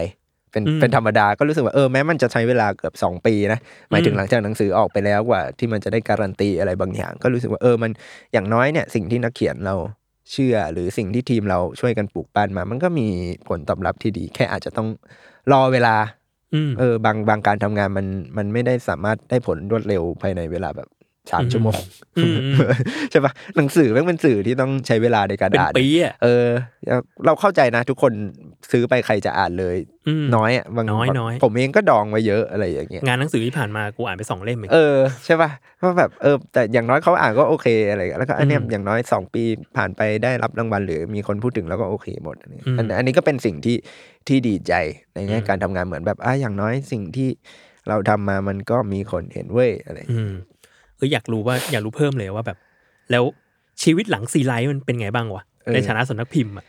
[0.51, 3.59] เป็นอืมเป็นธรรมดาก็รู้สึกว่าเออแม้มันจะใช้เวลาเกือบสองปีนะ
[3.91, 7.91] หมายถึอืงมหลังจากหนังสือออกไปแล้วกว่า ที่มันจะได้การันตีอะไรบางอย่าง ก็รู้สึกว่าเออมัน
[8.33, 9.75] อย่างน้อยเนี่ยสิ่งที่นักเขียนเรา
[10.31, 13.07] เชื่อหรือสิ่งที่ทีมเราช่วยกันปลูกปั้นมา มันก็มี
[13.47, 14.87] ผลตอบรับที่ดี แค่อาจจะต้อง
[15.51, 16.24] รอเวลาอืม
[16.79, 20.87] เออบางบางการทำงานมันมันไม่ได้สามารถได้ผลรวดเร็วภายในเวลาแบบ
[21.31, 21.79] สามอืมชั่วโมง
[22.17, 22.55] อืมอืม
[23.11, 26.47] ใช่ปะหนังสือแม่งเป็นสื่อที่ต้องใช้เวลาในการเป็นอ่านปีอะเออ
[27.25, 28.13] เราเข้าใจนะ ทุกคน
[28.71, 39.43] ซื้อไปใครจะอ่านเลยอืมน้อยอะบางน้อยน้อยผมเองก็ดองไว้เยอะอะไรอย่างเงี้ยงานหนังสือที่ผ่านมากูอ่านไปสองเล่มเองเออใช่ปะเพราะแบบเออแต่อย่างน้อยเขาอ่านก็โอเคอะไรอย่างเงี้ยแล้วก็อันเนี้ยอืมอย่างน้อยสองปี
[39.77, 43.77] ผ่านไปได้รับรางวัลหรือมีคนพูดถึงแล้วก็โอเคหมดอันนี้อืมอันอันนี้ก็เป็นสิ่งที่
[44.27, 44.73] ที่ดีใจ
[45.13, 47.29] ในแง่อืมการทำงานเหมือนแบบอะอย่างน้อยสิ่งที่
[47.89, 50.11] เราทำมามันก็มีคนเห็นเว้ยอะไรอย่าง
[50.99, 52.57] เงี้ยอืมเอออยากรู้ว่าอยากรู้เพิ่มเลยว่าแบบ
[53.11, 53.23] แล้ว
[53.83, 56.65] ชีวิตหลังซีไลท์มันเป็นไงบ้างวะในฐานะสำนักพิมพ์อะ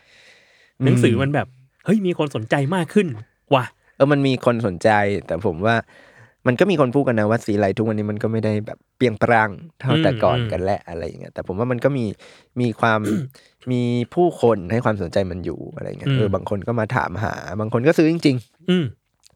[0.85, 1.47] หนังสือมันแบบ
[1.85, 3.07] เฮ้ยมีคนสนใจมากขึ้น
[3.55, 4.89] ว่ะเออมันมีคนสนใจ
[5.27, 5.75] แต่ผมว่า
[6.47, 12.05] มันก็มีคนพูดกันนะว่าซีไรต์ทุกวันนี้มันก็ไม่ได้แบบเปรี้ยงปร้างเท่าแต่ก่อนกันและอะไรอย่างเงี้ยแต่ผมว่ามันก็มี
[12.61, 12.99] มีความ
[13.71, 13.81] มี
[14.13, 18.85] ผู้คนให้ความสนใจมันอยู่อะไรเงี้ยเออบางคนก็มาถามหา บางคนก็ซื้อจริง ๆ อืม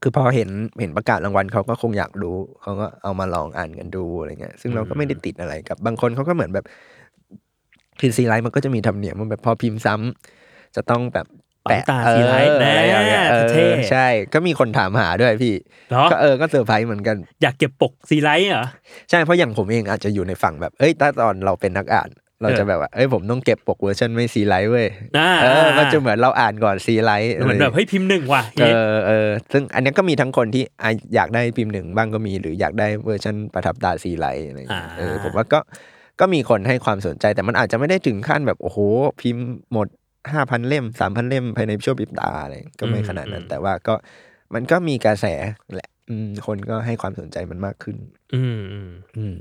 [0.02, 6.66] คือพอเห็นเห็นประกาศรางวัลเขาก็คงอยากรู้เขาก็เอามาลองอ่านกันดูอะไรเงี้ยซึ่งเราก็ไม่ได้ติดอะไรกับบางคนเขาก็เหมือนแบบ
[8.00, 11.28] คือซีไรต์มันก็จะมีธรรมเนียมมันแบบพอพิมพ์ซ้ำจะต้องแบบ
[11.66, 15.54] ปั๊มตราซีไรต์เอออะไรอย่างเงี้ยแน่เออเท่ใช่ ก็มีคนถามหาด้วยพี่
[15.90, 18.66] เหรอก็เออก็เซอร์ไพรส์เหมือนกัน อยากเก็บปกซีไรต์เหรอ
[19.10, 22.10] ใช่เพราะอย่างผมเองอาจจะอยู่ในฝั่งแบบเอ้ยถ้าตอนเราเป็นนักอ่าน
[22.42, 35.60] เราจะแบบว่าเอ้ยผมต้องเก็บปกเวอร์ชันไม่ซีไรต์เว้ยอ่าเออมันจะเหมือนเราอ่านก่อนซีไรต์เหมือนแบบเฮ้ยพิมพ์หนึ่งว่ะเออเออซึ่งอันเนี้ยก็มีทั้งคนที่อะอยากได้พิมพ์หนึ่งบ้างก็มี หรืออยากได้เวอร์ชันประทับตราซีไรต์อะไรอย่างเงี้ยเออผมว่าก็
[36.20, 38.80] ก็มีคนให้ความสนใจแต่มันอาจจะไม่ได้ถึงขั้นแบบโอ้โห
[39.22, 39.88] พิมพ์หมด
[40.32, 43.96] ห้าพันเล่มสามพันเล่มภายในช่วงปิบตาอะไรก็ไม่ขนาดนั้น แต่ว่าก็
[44.54, 45.26] มันก็มีกระแส
[45.76, 47.98] แหละอืมคนก็ให้ความสนใจมันมากขึ้น
[48.34, 49.36] อืมอืมอืม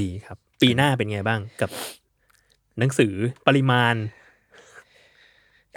[0.00, 1.70] ดีครับ ปีหน้าเป็นไงบ้างกับ
[2.78, 3.14] หนังสือ
[3.48, 3.94] ปริมาณ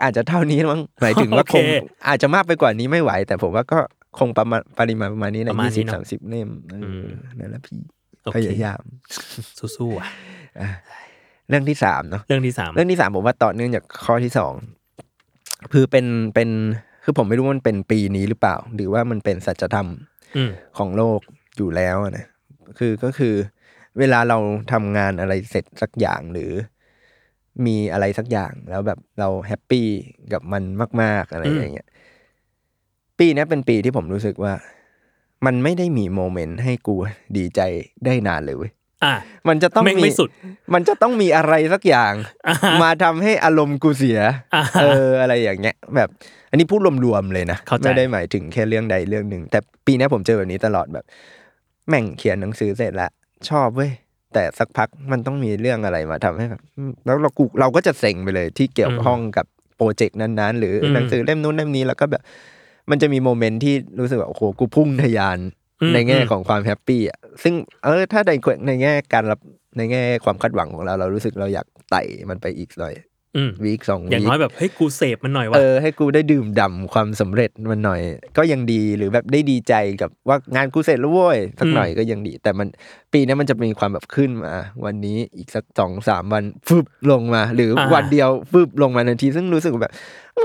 [0.04, 1.66] อาจจะเท่านี้มั้งหมายถึงว่าโอคเคง
[2.08, 3.80] อาจจะมากไปกว่านี้ไม่ไหว แต่ผมว่าก็
[4.20, 7.08] คงประมาณปริมาณประมาณนี้ปนะระมาณยี่นี้สิบเนอะสามสิบเล่มเอออม
[7.40, 7.80] นั่นแหละพี่
[8.24, 8.82] โอพเคยายาม
[9.78, 10.08] สู้ๆอะ
[10.60, 10.68] อะ
[11.50, 14.54] เรื่องที่สามเนาะเรื่องที่สามเรื่องที่สามผมว่าต่อเนื่องจากข้อที่สอง
[15.74, 16.06] คือเป็น
[16.36, 16.50] เป็น
[17.04, 19.88] คือผมไม่รู้ว่ามันเป็นปีนี้หรือเปล่า หรือว่ามันเป็นสัจธรรม
[20.38, 21.20] อืมของโลก
[21.58, 22.26] อยู่แล้วอะนะ
[22.80, 23.34] คือก็คือ
[24.00, 24.38] เวลาเรา
[24.72, 26.52] ทำงานอะไรเสร็จสักอย่างหรือ
[27.65, 29.88] มีอะไรสักอย่างแล้วแบบเราแฮปปี้
[30.34, 30.63] กับมัน
[31.02, 31.88] มาก ๆ อะไรอย่างเงี้ย
[33.20, 34.54] ปีเนี้ยเป็นปีที่ผมรู้สึกว่า
[35.46, 36.96] มันไม่ได้มีโมเมนต์ให้กู
[37.38, 37.62] ดีใจ
[38.06, 38.72] ได้นานเลยเว้ย
[39.04, 39.13] อะ
[39.48, 40.30] มันจะต้องแม่งมีไม่สุด
[40.74, 42.13] มันจะต้องมีอะไรสักอย่าง
[42.48, 44.20] อ่าฮะมาทำให้อารมณ์กูเสีย
[44.56, 46.10] อ่าฮะเอออะไรอย่างเงี้ย แบบ
[46.50, 51.06] อันนี้พูดรวมๆเลยนะเข้าใจไม่ได้หมายถึงแค่เรื่องใดเรื่องหนึ่งแต่ปีเนี้ยผมเจอแบบนี้ตลอดแบบ
[51.89, 53.12] แม่งเขียนหนังสือเสร็จแล้ว
[53.50, 53.91] ชอบเว้ย
[54.36, 59.45] แต่สักพักมันต้องมีเรื่องอะไรมาทำให้แบบอืมแล้วเรากูเราก็จะเซ็งไปเลยที่เกี่ยวข้องกับ
[59.78, 62.21] โปรเจกต์นั้นๆ หรืออมหนังสือเล่มนู้นเล่มนี้แล้วก็แบบ
[62.89, 65.39] มันจะมีโมเมนต์ที่รู้สึกว่าโอ้โหกูพุ่งทะยาน
[65.82, 68.32] อืมในแง่อืมของความแฮปปี้อะซึ่งเออถ้าใน
[68.67, 69.39] ในแง่การรับ
[69.78, 73.14] ในแง่ความคาดหวังของเราเรารู้สึกเราอยากไต่มันไปอีกหน่อยอืม
[73.63, 78.02] วีคสองอย่างวีคน้อยแบบเฮ้ยกูเสพมันหน่อยเอว่ะอให้กูได้ดื่มด่ำความสำเร็จมันหน่อย
[78.38, 82.67] ก็ยังดีหรือแบบได้ดีใจกับว่างานกูเสร็จแล้วเว้ยสักหน่อยก็ยังดี แต่มัน
[83.13, 84.54] ปีนี้มันจะมีความแบบขึ้นมา
[84.86, 89.93] วันนี้อีกสักสองสามวันฟึบลงมา หรืออาวันเดียวฟึบลงมาทันที ซึ่งรู้สึกแบบ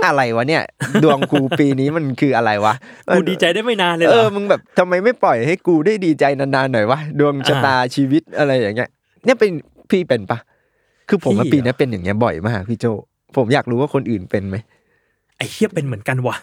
[0.07, 0.63] อะไรวะเนี่ย
[1.05, 2.75] ดวงกูปีนี้มันคืออะไรวะ
[3.15, 8.91] กูดีใจได้ไม่นานเลยเหเอรออมึงแบบทำไมไม่ปล่อยให้กูได้ดีใจนานๆหน่อยวะดวงชะตาชีวิตอะไรอย่างเงี้ย
[9.25, 9.51] เนี่ยเป็น
[9.91, 10.39] พี่เป็นปะ
[11.11, 12.87] คือผมว่าพี่ปีเหรอนี้เป็นอย่างเงี้ยบ่อยมากพี่โจ
[13.37, 14.57] ผมอยากรู้ว่าคนอื่นเป็นไหม
[15.37, 16.37] ไอ้เฮียเป็นเหมือนกันว่ะ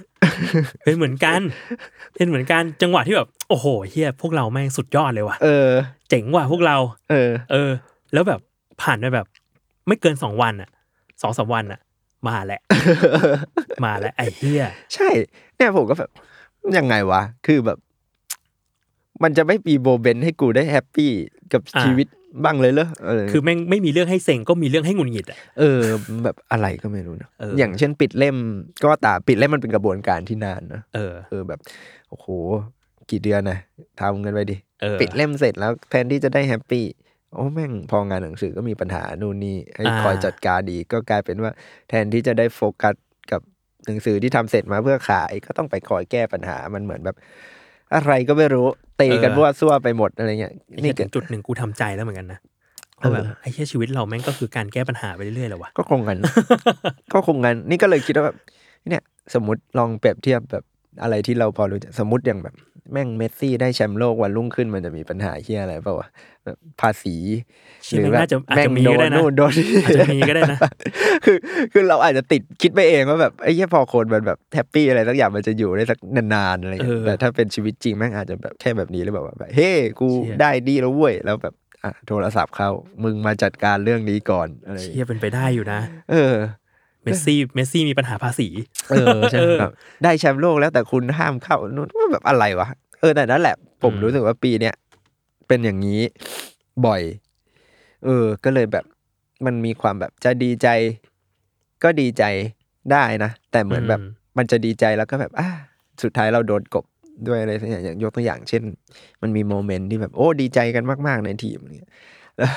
[0.83, 1.41] เป็นเหมือนกัน
[2.15, 5.69] เป็นเหมือนกันจังหวะที่แบบ โอ้โหเฮียพวกเราแม่งสุดยอดเลยว่ะเออ
[6.09, 6.77] เจ๋งว่ะพวกเรา
[7.09, 7.71] เออ เออ
[8.13, 8.39] แล้วแบบ
[8.81, 9.25] ผ่านไปแบบ
[9.87, 10.69] ไม่เกินสองวันอะ
[11.21, 11.79] สองสามวันอะ
[12.27, 12.61] มาแหละ
[13.85, 15.09] มาแล้วไอ้เฮียใช่
[15.55, 16.09] เนี่ยผมก็แบบ
[16.77, 17.77] ยังไงวะ คือแบบ
[19.23, 21.11] มันจะไม่มีโบเบนให้กูได้แฮปปี้
[21.53, 22.07] กับอ่าชีวิต
[22.43, 25.79] บ้างเลยเหรอเออคือแม่งไม่มีเรื่องให้เซ็งก็มีเรื่องให้หงุนหงิดอะเออ
[26.23, 28.37] แบบอะไรก็ไม่รู้นะเออออย่างเช่นปิดเล่ม
[28.83, 31.59] ก็ตามปิดเล่มมันเป็นกระบวนการที่นานนะเออเออแบบ
[32.09, 32.27] โอ้โห
[33.11, 33.59] กี่เดือนนะ
[33.99, 36.85] ทำกันไปดิเออปิดเล่มเสร็จแล้วแทนที่จะได้ happy
[37.33, 41.51] โอ้แม่งพองานหนังสือก็มีปัญหานู่นนี่ให้อ่าคอยจัดการดีก็กลายเป็นว่า
[41.89, 42.95] แทนที่จะได้โฟกัส
[43.31, 43.41] กับ
[43.85, 47.17] หนังสือที่ทำเสร็จมาเพื่อขายก็ต้องไปคอยแก้ปัญหามันเหมือนแบบ
[47.95, 48.65] อะไรก็ไม่รู้
[48.97, 52.39] เตะกันเออมั่วซั่วไปหมดอะไรเงี้ยนี่นี่ถึงจุดหนึ่งกูทำใจแล้วเหมือนกันนะ
[52.99, 56.17] ว่าแบบเออไอ้เหี้ยชีวิตเราแม่งก็คือการแก้ปัญหาไปเรื่อยๆแหละวะก็คงกัน
[57.13, 58.37] ก็คงกันนี่ก็เลยคิดว่าแบบ
[58.89, 59.01] เนี่ย
[59.33, 60.63] สมมติลองเปรียบเทียบแบบ
[61.01, 62.55] อะไรที่เราพอรู้จักสมมติอย่างแบบ
[62.91, 66.07] แม่งเมสซี่ได้แชมป์โลกวันรุ่งขึ้นมันจะมีปัญหาเหี้ยอะไรเปล่าวะ
[66.45, 67.15] แบบภาษี
[67.83, 70.57] เชี่ยแม่งน่าจะอาจแม่งจะมีโดนนู่นโดนนี่ก็ได้นะอาจจะมีก็ได้นะ
[71.25, 71.37] คือ
[71.73, 82.69] คือเราอาจจะติดคิดไปเองว่าแบบไอ้เหี้ยพอคนมันแบบ happy อะไรสักอย่างมันจะอยู่ได้สักนานๆอะไรอย่างเงี้ยเออแต่ถ้าเป็นชีวิตจริงแม่งอาจจะแบบแค่แบบนี้เลยแบบว่าแบบเฮ้กูเชี่ยได้ดีแล้วเว้ยแล้วแบบอะโทรศัพท์เข้า
[83.03, 85.79] มึงมาจัดการเรื่องนี้ก่อนอะไรอย่างเชี่เงี้ย เชี่ยเป็นไปได้อยู่นะ
[86.11, 86.35] เออ
[87.03, 88.47] เมสซี่เมสซี่มีปัญหาภาษี
[88.89, 89.71] เออใช่เออแบบ
[90.03, 92.67] ได้แชมป์โลกแล้วแต่คุณห้ามเข้านู่นว่าแบบอะไรวะ
[92.99, 94.75] เออแต่นั่นแหละผมอืมรู้สึกว่าปีเนี้ย
[95.47, 96.01] เป็นอย่างนี้
[96.85, 97.01] บ่อย
[98.05, 98.85] เออ ก็เลยแบบ
[99.45, 100.67] มันมีความแบบจะดีใจ
[101.83, 102.23] ก็ดีใจ
[102.91, 104.01] ได้นะ แต่เหมือนแบบ
[104.37, 105.47] มันจะดีใจแล้วก็แบบอ่า
[106.03, 106.85] สุดท้ายเราโดนกบ
[107.27, 108.63] ด้วยอะไรสักอย่างอย่างยกตัวอย่าง เช่น
[109.21, 111.91] มันมีโมเมนต์ที่แบบโอ้ดีใจกันมาก ๆ ในทีมเนี่ย
[112.37, 112.51] แล้ว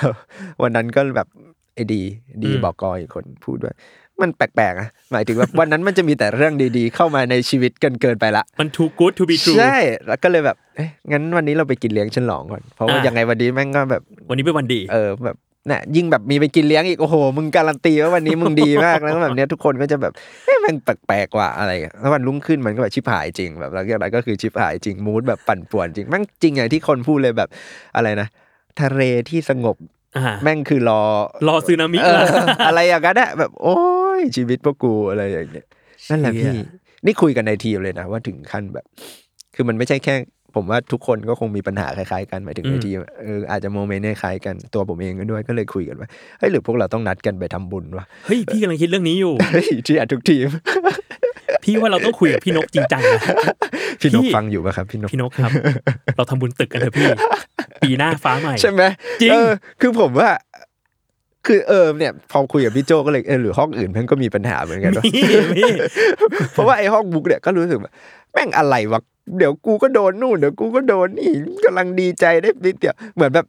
[0.63, 1.29] วันนั้นก็แบบ
[1.75, 2.03] ไอ้ดี
[2.45, 3.75] ดีอืมบอกกออีกคนพูดว่า
[4.23, 15.37] มันแปลกๆนะหมายถึงว่าวันนั้นมันจะมีแต่เรื่องดีๆ เข้ามาในชีวิตเกินเกินๆไปละ มัน too good to be true ใช่แล้วก็เลยแบบเอ๊ะงั้นวันนี้เราไปกินเลี้ยงฉลองก่อนเพราะว่าอะ ยังไงวันนี้แม่งก็แบบ วันนี้เป็นวันดี เออแบบ
[15.71, 20.13] น่ะยิ่งแบบมีไปกินเลี้ยงอีกโอ้โหมึงการันตีว่าวันนี้มึงดีมากแล้วก็แบบเนี้ยทุกคนก็จะแบบ
[20.45, 27.49] เอ๊ะแม่งแปลกๆว่ะอะไรอย่างเงี้ยแล้ววันรุ่งขึ้นมันก็แบบชิบหายจริงแบบแล้วอะไรก็คือชิบหายจริงมูดแบบปั่นป่วนจริงแม่งจริงอย่างที่คนพูดเลยแบบ
[27.97, 28.29] อะไรนะ
[28.81, 29.77] ทะเลที่สงบ
[30.17, 31.03] อ่าแม่งคือรอ
[31.49, 33.77] รอซึนามิเออละอะไรอย่างนั้นอะแบบโอ้
[34.10, 35.67] ย ชีวิตพวกกูอะไรอย่างเงี้ย
[36.11, 36.45] นั่นแหละพี่
[37.05, 38.85] นี่คุยกันในทีมเลยนะว่าถึงขั้นแบบ
[39.55, 40.15] คือมันไม่ใช่แค่
[40.55, 50.47] ผมว่าทุกคนก็คงมีปัญหาคล้ายๆกันหมายถึงในทีมเอออาจจะโมเมนต์คล้ายๆกันตัวผมเองก็ด้วยก็เลยคุยกันว่าเฮ้ยหรือพวกเราต้องนัดกันไปทำบุญวะเฮ้ยพี่กำลังคิดเรื่องนี้อยู่เฮ้ยที่อะทุกทีม
[51.65, 53.21] พี่ว่าเราต้องคุยกับพี่นกจริงจังนะ
[54.01, 55.51] พี่นกพี่ฟังอยู่ปะครับพี่นกพี่นกครับ
[56.17, 57.07] เราทำบุญตึกกันเถอะพี่
[57.83, 58.83] ปีหน้าฟ้าใหม่ ใช่ไหม
[59.23, 60.31] จริงเออคือผมว่า
[61.47, 65.23] คือเออเนี่ยพอคุยกับพี่โจก็เลยเออหรือห้องอื่นมันก็มีปัญหาเหมือนกันวะพี่
[65.57, 65.71] พี่
[66.53, 67.93] เพราะว่าไอ้ห้องบุ๊กเนี่ยก็รู้สึกว่า
[68.33, 69.01] แม่งอะไรวะ
[69.39, 71.31] เดี๋ยวกูก็โดนนู่นเดี๋ยวกูก็โดนนี่
[71.65, 73.47] กำลังดีใจได้นิดเดียวเหมือนแบบ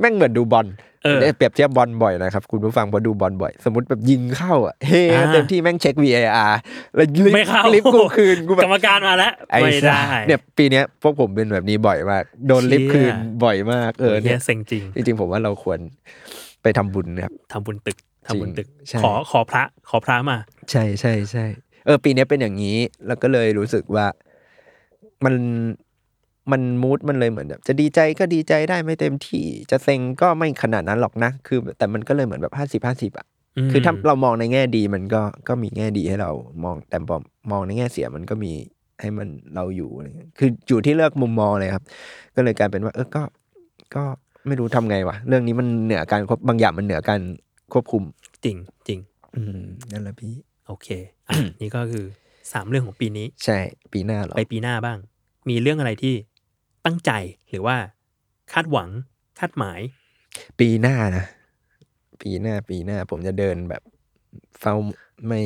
[0.00, 0.68] แม่งเหมือนดูบอล
[1.04, 6.54] เออเนี่ยเปรียบเทียบบอลบ่อยนะครับ คุณผู้ฟังพอดูบอลบ่อย สมมติแบบยิงเข้าอะเฮ้อ่าเต็มที่แม่งเช็ค VAR
[6.94, 15.78] แล้วลิฟไม่เข้าลิฟต์กูคืนกูแบกรบรมการมาแล้วไอ้ไม่ได้สัสเนี่ยปีเนี้ยพวกผมเป็นแบบนี้บ่อยมาก โดนลิฟต์คืนเชี่ยบ่อยมากเออเนี่เนี่ยยเซ็งจริงจริงๆผมว่าเราควร
[16.62, 17.96] ไปทำบุญนะครับทำบุญตึก
[18.26, 20.38] ทำบุญตึกใช่ขอขอพระขอพระมา
[20.70, 21.46] ใช่ใช่ใช่
[21.86, 24.06] เออ ปีเนี้ยเป็นอย่างนี้ แล้วก็เลยรู้สึกว่า
[25.24, 25.34] มัน
[26.52, 33.26] มันมูดมันเลยเหมือนแบบจะดีใจก็ดีใจได้ไม่เต็มที่จะเซ็งก็ไม่ขนาดนั้นหรอกนะ คือ แต่มันก็เลยเหมือนแบบห้าสิบห้าสิบอะ
[33.70, 36.30] คือถ้าเรามองในแง่ดีมันก็ก็มีแง่ดีให้เรา
[36.64, 37.18] มองแต่พอ
[37.50, 38.52] มองในแง่เสียมันก็มี
[39.00, 41.84] ให้มันเราอยู่อะไรเงี้ยคืออยู่ที่เลือกมุมมองเลยครับ
[42.34, 43.22] ก็เลยกลายเป็นว่า เออก็
[43.94, 44.04] ก็
[44.46, 47.20] ไม่รู้ทำไงวะเรื่องนี้มันเหนือการควบบางอย่างมันเหนือการ
[47.72, 48.02] ควบคุม
[48.44, 48.56] จริง
[48.88, 48.98] จริง
[49.36, 50.32] อืมนั่นแหละพี่
[50.66, 50.88] โอเค
[51.28, 52.04] อะนี่ก็คือ
[52.52, 53.58] สามเรื่องของปีนี้ ใช่
[53.92, 54.98] ปีหน้าเหรอไปปีหน้าบ้าง
[55.48, 56.14] มีเรื่องอะไรที่
[56.84, 57.10] ตั้งใจ
[57.50, 57.76] หรือว่า
[58.52, 58.88] คาดหวัง
[59.38, 59.80] คาดหมาย
[60.60, 61.24] ปีหน้านะ
[62.22, 63.82] ปีหน้าปีหน้า ผมจะเดินแบบ
[64.60, 64.74] เฝ้า
[65.28, 65.40] ไม่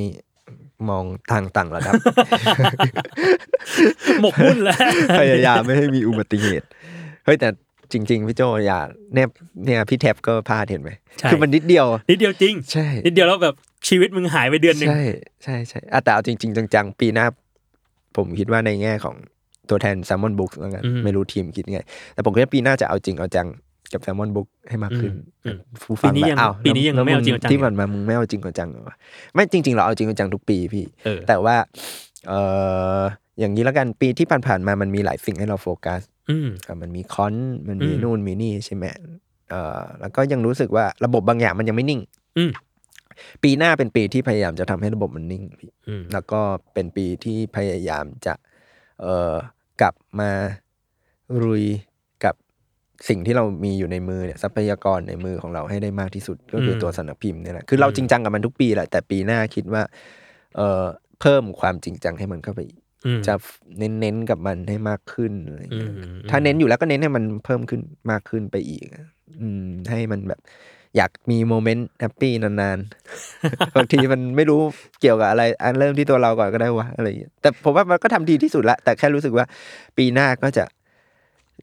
[0.89, 1.95] มองทางต่างระดับ
[4.21, 4.79] หมกมุ่นแล้ว
[5.21, 6.67] พยายามไม่ให้มีอุบัติเหตุ
[7.25, 7.49] เฮ้ยแต่
[7.93, 8.81] จริง ๆ พี่โจอย่า
[9.15, 9.27] เนี่ย
[9.65, 13.55] เนี่ยพี่แท็บก็พลาดเห็นไหมใช่คือมันนิดเดียว นิดเดียวจริง ใช่ นิดเดียวแล้วแบบ
[13.89, 15.03] ชีวิตมึงหายไปเดือนหนึ่งใช่
[15.45, 17.27] ใช่ใช่อะแต่เอาจริง ๆ จังๆ ปีหน้า
[18.17, 19.17] ผมคิดว่าในแง่ของ
[19.71, 21.81] ตัวแทน s ซ l m o n Books แล้วกันอืมไม่รู้ทีมคิดไง
[22.15, 23.47] แต่ผมคิดว่าปีหน้าจะเอาจริงเอาจัง
[23.93, 25.13] กับ s ซ l m o n Book ให้มากขึ้น
[25.45, 28.97] อืมผู้ฟังปีนี้แบบยังอ้าวปีนี้ยังแล้วไม่เอาจริงเอาจังที่มันมามึงไม่เอาจริงเอาจังเหรอวะ
[29.35, 31.57] ไม่จริง ๆ เราเอาจริงเอาจังทุกปีพี่เออแต่ว่า
[32.29, 32.35] เอ
[33.01, 33.03] อ
[33.41, 37.35] อย่างนี้แล้วกันปีที่ผ่านๆมามันมีหลายสิ่งให้เราโฟกัส อืมอะมันมีคอน
[37.69, 38.85] มันมีอืม นู่นมีนี่ใช่ไหม
[39.51, 42.01] เอ่อแล้วก็ยังรู้สึกว่าระบบบางอย่างมันยังไม่นิ่ง
[42.39, 42.51] อืม
[43.43, 46.41] ปีหน้าเป็นปีที่พยายามจะทำให้ระบบมันนิ่งพี่ อืมแล้วก็
[46.75, 48.35] เป็นปีที่พยายามจะ
[49.01, 49.35] เอ่อ
[49.81, 50.31] กลับมา
[51.43, 51.65] รุย
[52.25, 52.35] กับ
[53.09, 59.83] สิ่งที่เรามีอยู่ในมือเนี่ยทรัพยากรในมือของเราให้ได้มากที่สุด ก็คือตัวสำนักพิมพ์เนี่ยแหละคือเราจริงจังกับมันทุกปีแหละแต่ปีหน้าคิดว่า
[60.57, 60.85] เอ่อ
[61.21, 62.84] เพิ่มความจริงจังให้มันเข้าไปอีกอืม
[63.27, 63.35] จะ
[63.79, 69.05] เน้นๆกับมันให้มากขึ้นอะไรอย่างเงี้ยอืมถ้าเน้นอยู่แล้วก็เน้นให้มันเพิ่มขึ้นมากขึ้นไปอีกอะ
[69.41, 70.41] อืม ให้มันแบบ
[70.97, 74.61] อยากมีโมเมนต์แฮปปี้นานๆบางทีมันไม่รู้
[75.01, 79.47] เกี่ยวกับอะไร อันเริ่มที่ตัวเราก่อนก็ได้วะอะไรอย่างเงี้ยแต่ผมว่ามันก็ทำดีที่สุดละแต่แค่รู้สึกว่า
[79.97, 80.65] ปีหน้าก็จะ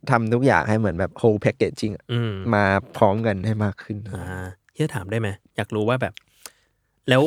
[0.10, 2.66] ทำทุกอย่างให้เหมือนแบบ whole packaging อะอืมมา
[2.98, 4.22] พร้อมกันให้มากขึ้นอ่า
[4.74, 6.14] เฮียถามได้ไหมอยากรู้ว่าแบบ
[7.10, 7.22] แล้ว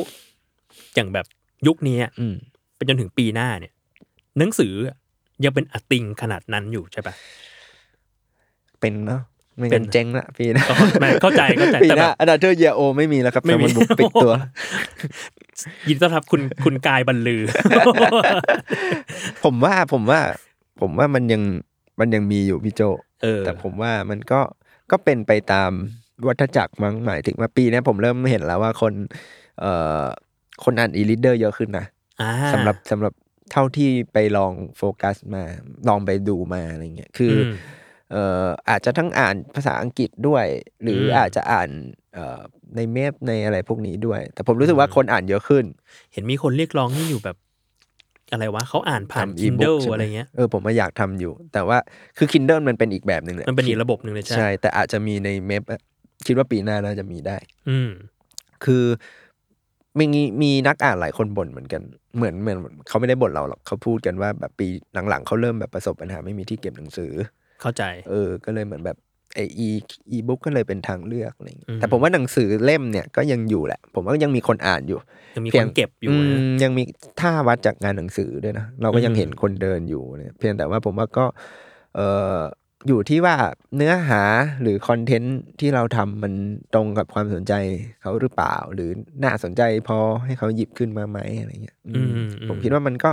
[0.95, 1.25] อย่างแบบ
[1.67, 2.35] ยุคนี้อะอืม
[2.75, 3.73] ไปจนถึงปีหน้าเนี่ย
[4.37, 4.73] หนังสือ
[5.43, 7.13] ยังเป็นอติงขนาดนั้นอยู่ใช่ปะ
[8.79, 9.21] เป็นเนาะ
[9.57, 14.33] ไม่เป็งั้นนเจ๊งละปีหน้าก็ไม่เข้าใจเข้าใจปีแต่หแบน้าบอันดับเทอร์เยโอไม่มีแล้วครับไม่แต่มีมันบุกปิดตัว
[15.87, 17.41] ยินดีต้อนรับคุณคุณกายบรรลือ
[19.43, 20.19] ผมว่าผมว่า
[20.81, 21.41] ผมว่ามันยัง
[21.99, 22.81] มันยังมีอยู่พี่โจ
[23.23, 24.39] เออแต่ผมว่ามันก็
[24.91, 25.71] ก็เป็นไปตาม
[26.27, 28.93] วัฏจักรมั้งหมายถึงว่าปีเนี้ยผมเริ่มเห็นแล้วว่าคน
[29.59, 30.03] เอ่อ
[30.63, 31.85] คนอ่านอีลิเดอร์เยอะขึ้นนะ
[32.21, 33.13] อ่าสำหรับสำหรับ
[33.51, 35.43] เท่าที่ไปลองโฟกัสมา
[35.87, 37.53] ลองไปดูมาอะไรเงี้ยคืออม
[38.11, 40.45] เอ่ออาจจะทั้งอ่านภาษาอังกฤษด้วย
[40.83, 41.69] หรืออมอาจจะอ่าน
[42.13, 42.39] เอ่อ
[42.75, 45.65] ในเมพในอะไรพวกนี้ด้วย แต่ผมรู้สึกว่าคนอ่านเยอะขึ้น
[46.13, 47.37] เห็นมีคนเรียกร้องให้อยู่แบบ
[48.31, 51.77] อะไรวะเขาอ่านผ่านทำ e-book Kindle ใช่หมอะไรเงี้ยเออผมมาอยากทำอยู่ แต่ว่า
[52.17, 55.61] คือ Kindle มันเป็นอีกแบบหนึ่งแหละมันเป็นอีกระบบหนึ่งเลยใช่ใช่แต่อาจจะมีในเมพ
[56.25, 57.37] คิดว่าปีหน้าน่าจะมีได้
[57.69, 57.91] อืม
[58.65, 58.83] คือ
[59.99, 60.05] มี
[60.41, 61.81] มีนักอ่านหลายคนบ่นเหมือนกัน
[62.15, 64.67] เหมือนเหมือนเขาไม่ได้บ่นเราหรอกเขาพูดกันว่าแบบปี
[65.09, 67.11] หลังๆเขาเริ่มแบบประสบปัญหาไม่มีที่เก็บหนังสือ
[67.61, 68.97] เข้าใจ เออ ก็เลยเหมือนแบบ
[69.35, 69.67] ไออี
[70.11, 74.99] อีบุ๊กก็เลยเป็นทางเลือกอะไรอย่างเงี้ยอืมแต่ผมว่าหนังสือเล่มเนี่ยก็ยังอยู่แหละ ผมว่ายังมีคนอ่านอยู่
[75.35, 76.83] ยังมีเพีคยงนเก็บอยู่มนะยังมี
[77.21, 81.25] ถ้าวัดจากงานหนังสือด้วยนะ เราก็ยังอืมเห็นคนเดินอยู่เนี่ยเพียงแต่ว่าผมว่าก็
[81.95, 81.99] เอ
[82.35, 82.37] อ
[82.87, 83.35] อยู่ที่ว่า
[83.75, 84.21] เนื้อหา
[84.61, 86.33] หรือคอนเทนต์ที่เราทำมัน
[86.73, 87.53] ตรงกับความสนใจ
[88.01, 88.89] เขาหรือเปล่า หรือ
[89.23, 93.11] น่าสนใจพอให้เขาหยิบขึ้นมาไหมอะไรเงี้ยอืมอืมผมคิดว่ามันก็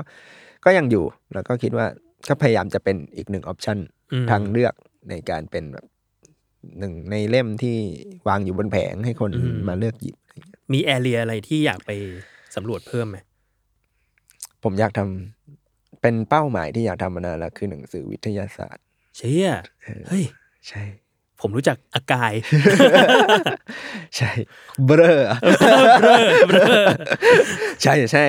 [0.64, 1.04] ก็ยังอยู่
[1.34, 1.86] แล้วก็คิดว่า
[2.28, 3.78] ก็พยายามจะเป็นอีกหนึ่งออปชัน
[4.12, 4.74] อืมทางเลือก
[5.10, 5.86] ในการเป็นแบบ
[6.78, 7.76] หนึ่งในเล่มที่
[8.28, 10.16] วางอยู่บนแผงให้คนอืมมาเลือกหยิบ
[10.72, 11.90] มีแอเรียอะไรที่อยากไป
[12.54, 13.18] สำรวจเพิ่มไหม
[14.62, 18.84] ผมอยากทำเป็นเป้าหมายที่อยากทำมานานแล้วคือหนังสือวิทยาศาสตร์
[19.16, 19.50] เชี่ย
[20.08, 20.24] เฮ้ย
[20.68, 20.82] ใช่
[21.40, 22.32] ผมรู้จักอากาย
[24.16, 24.30] ใช่
[24.86, 25.22] เบลอ
[27.82, 28.24] ใช่ใช่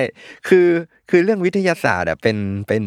[0.48, 0.68] คือ
[1.10, 2.36] คือเรื่องวิทยาศาสตร์อะเป็น
[2.68, 2.84] เป็น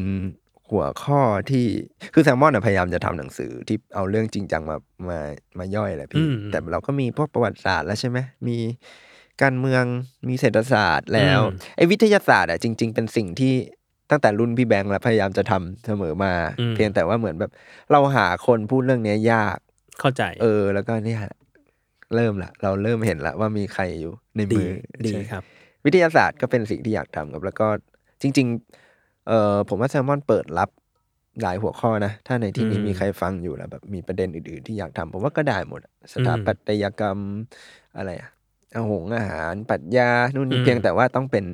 [0.69, 1.65] หัวข้อที่
[2.13, 4.77] คือแซมมอนอะพยายามจะทำหนังสือที่เอาเรื่องจริงจังมา
[5.09, 5.19] มา
[5.59, 8.57] มาย่อยแหละพี่อืมแต่เราก็มีพวกประวัติศาสตร์แล้วใช่ไหมมี
[9.41, 9.83] การเมือง
[10.29, 13.53] มีเศรษฐศาสตร์แล้วอืมไอ้วิทยาศาสตร์อะจริง ๆ เป็นสิ่งที่
[14.09, 17.51] ตั้งแต่รุ่นพี่แบงค์แล้วพยายามจะทำเสมอมาอืมเพียงแต่ว่าเหมือนแบบ
[17.91, 19.57] เราหาคนพูดเรื่องเนี้ยยาก
[19.99, 21.19] เข้าใจ เออ แล้วก็เนี่ย
[22.15, 24.69] เริ่มละเราเริ่มเห็นละว่ามีใครอยู่ในดีมือ
[25.05, 25.43] ดีใช่ครับ
[25.85, 27.67] วิทยาศาสตร์ก็เป็นสิ่งที่อยากทำครับ แล้วก็
[28.21, 28.47] จริง
[28.87, 30.69] ๆ เออผมว่าแซลมอนเปิดรับ
[31.41, 37.17] หลายหัวข้อนะ ถ้าในที่นี้อืมมีใครฟังอยู่แล้วแบบมีประเด็นอื่นๆที่อยากทำผมว่าก็ได้หมดอะสถาปัตยกรรม
[37.97, 38.29] อะไรอะ
[38.75, 41.45] อาหงอาหารปรัชญานู่นนี่เพียงแต่ว่าต้องเป็น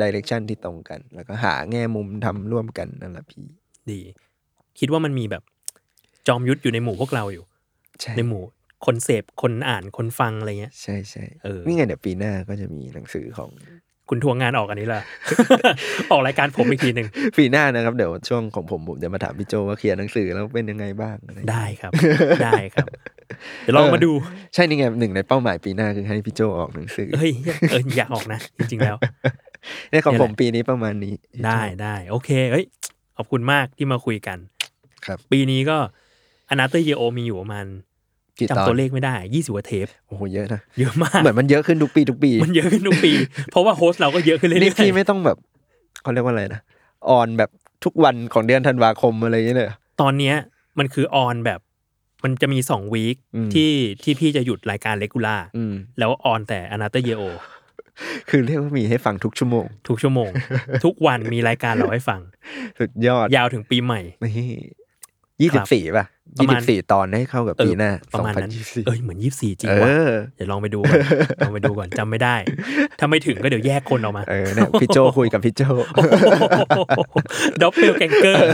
[0.00, 3.44] ดิเรกชันที่ตรงกัน แล้วก็หาแง่มุมทำร่วมกันนั่นแหละพี่
[3.90, 4.00] ดี
[4.78, 5.42] คิดว่ามันมีแบบ
[6.28, 7.44] จอมยุทธอยู่ในหมู่พวกเราอยู่
[8.00, 8.42] ใช่ในหมู่
[8.86, 13.50] คนเสพคนอ่านคนฟังอะไรเงี้ย ใช่ใช่เออนี่ไงเดี๋ยวปีหน้าก็จะมีหนังสือของ
[14.08, 15.00] คุณทวงงานออกอันนี้ล่ะ
[16.10, 17.08] ออกรายการผมอีกทีหนึ่ง
[17.38, 21.92] ปีหน้านะครับ เดี๋ยวช่วงของผมผมจะมาถามพี่โจว่าเขียนหนังสือแล้วเป็นยังไงบ้างอะไรได้ครับ
[22.44, 22.88] ได้ครับ
[23.62, 24.12] เดี๋ยวลองมาดู
[24.54, 27.32] ใช่นี่ไงหนึ่งในเป้าหมายปีหน้าคือให้พี่โจออกหนังสือเฮ้ย
[27.70, 28.96] เอออยากออกนะ จริงๆแล้ว
[29.90, 32.66] เนี่ยของเนี่ยแหละผมปีนี้ประมาณนี้ ได้ได้โอเคเฮ้ย
[33.16, 34.38] ขอบคุณมากที่มาคุยกัน
[35.04, 35.76] ครับ ปีนี้ก็
[36.50, 37.66] Another Year Old มีอยู่ประมาณ
[38.38, 43.12] กี่ตอนจำตัวเลขไม่ได้ยี่สิบกว่าเทปโอ้โหเยอะนะเยอะมากเหมือนมันเยอะขึ้นทุกปีทุกปี มันเยอะขึ้นทุกปี
[43.50, 45.36] เพราะว่า hostเราก็เยอะขึ้นเรื่อยๆ นี่พี่ไม่ต้องแบบ
[46.02, 46.60] เขาเรียกว่าอะไรนะ
[47.08, 47.50] on แบบ
[47.84, 50.34] ทุกวันของเดือนธันวาคมอะไรอย่างเงี้ยเลยเหรอๆตอนเนี้ย
[50.78, 51.60] มันคือออนแบบ
[52.24, 53.70] มันจะมีสองวีคอืมที่
[54.02, 57.22] ที่พี่จะหยุดรายการเลกูล่าอืมแล้วออนแต่อนาเตอร์เยโอ
[58.30, 60.30] คือเรียกว่ามีให้ฟังทุกชั่วโมง ทุกชั่วโมง
[60.84, 62.20] ทุกวันมีรายการเราให้ฟัง
[62.78, 64.48] สุดยอดยาวถึงปีใหม่นี่
[65.40, 70.98] ยี่สิบสี่ป่ะประ ยี่มาสิณบสี่ตอนให้เข้ากับเออปีหน้าประมาณสองพันั้นยี่สิบสี่เอ้ยเหมือนยี่สี่จริงเอว่ะอเดี๋ยวลองไปดูก่อน
[71.40, 72.36] ลองไปดูก่อนจำไม่ได้
[72.98, 75.62] ถ้าไม่ถึงก็เดี๋ยวแยกคนออกมาเออเนี่ยพี่โจคุยกับพี่โจ
[77.62, 78.48] ด็อปเปลแกงเกอร์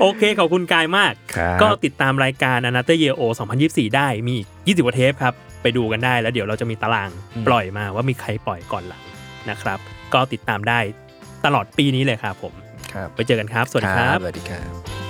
[0.00, 3.22] โอเค ขอบคุณกายมากครับก็ติดตามรายการ a n a t o r Year O
[3.60, 7.10] 2024 ได้มีอีก 20กว่าเทปครับ ไปดูกันได้แล้วเดี๋ยวเราจะมีตาราง
[7.46, 9.02] ปล่อยมาว่ามีใครปล่อยก่อนหลัง
[9.50, 9.78] นะครับ
[10.14, 10.78] ก็ติดตามได้
[11.44, 12.52] ตลอดปีนี้เลยครับผม
[12.94, 15.03] ครับไปเจอกันครับ สวัสดีครับสวัสดีครับ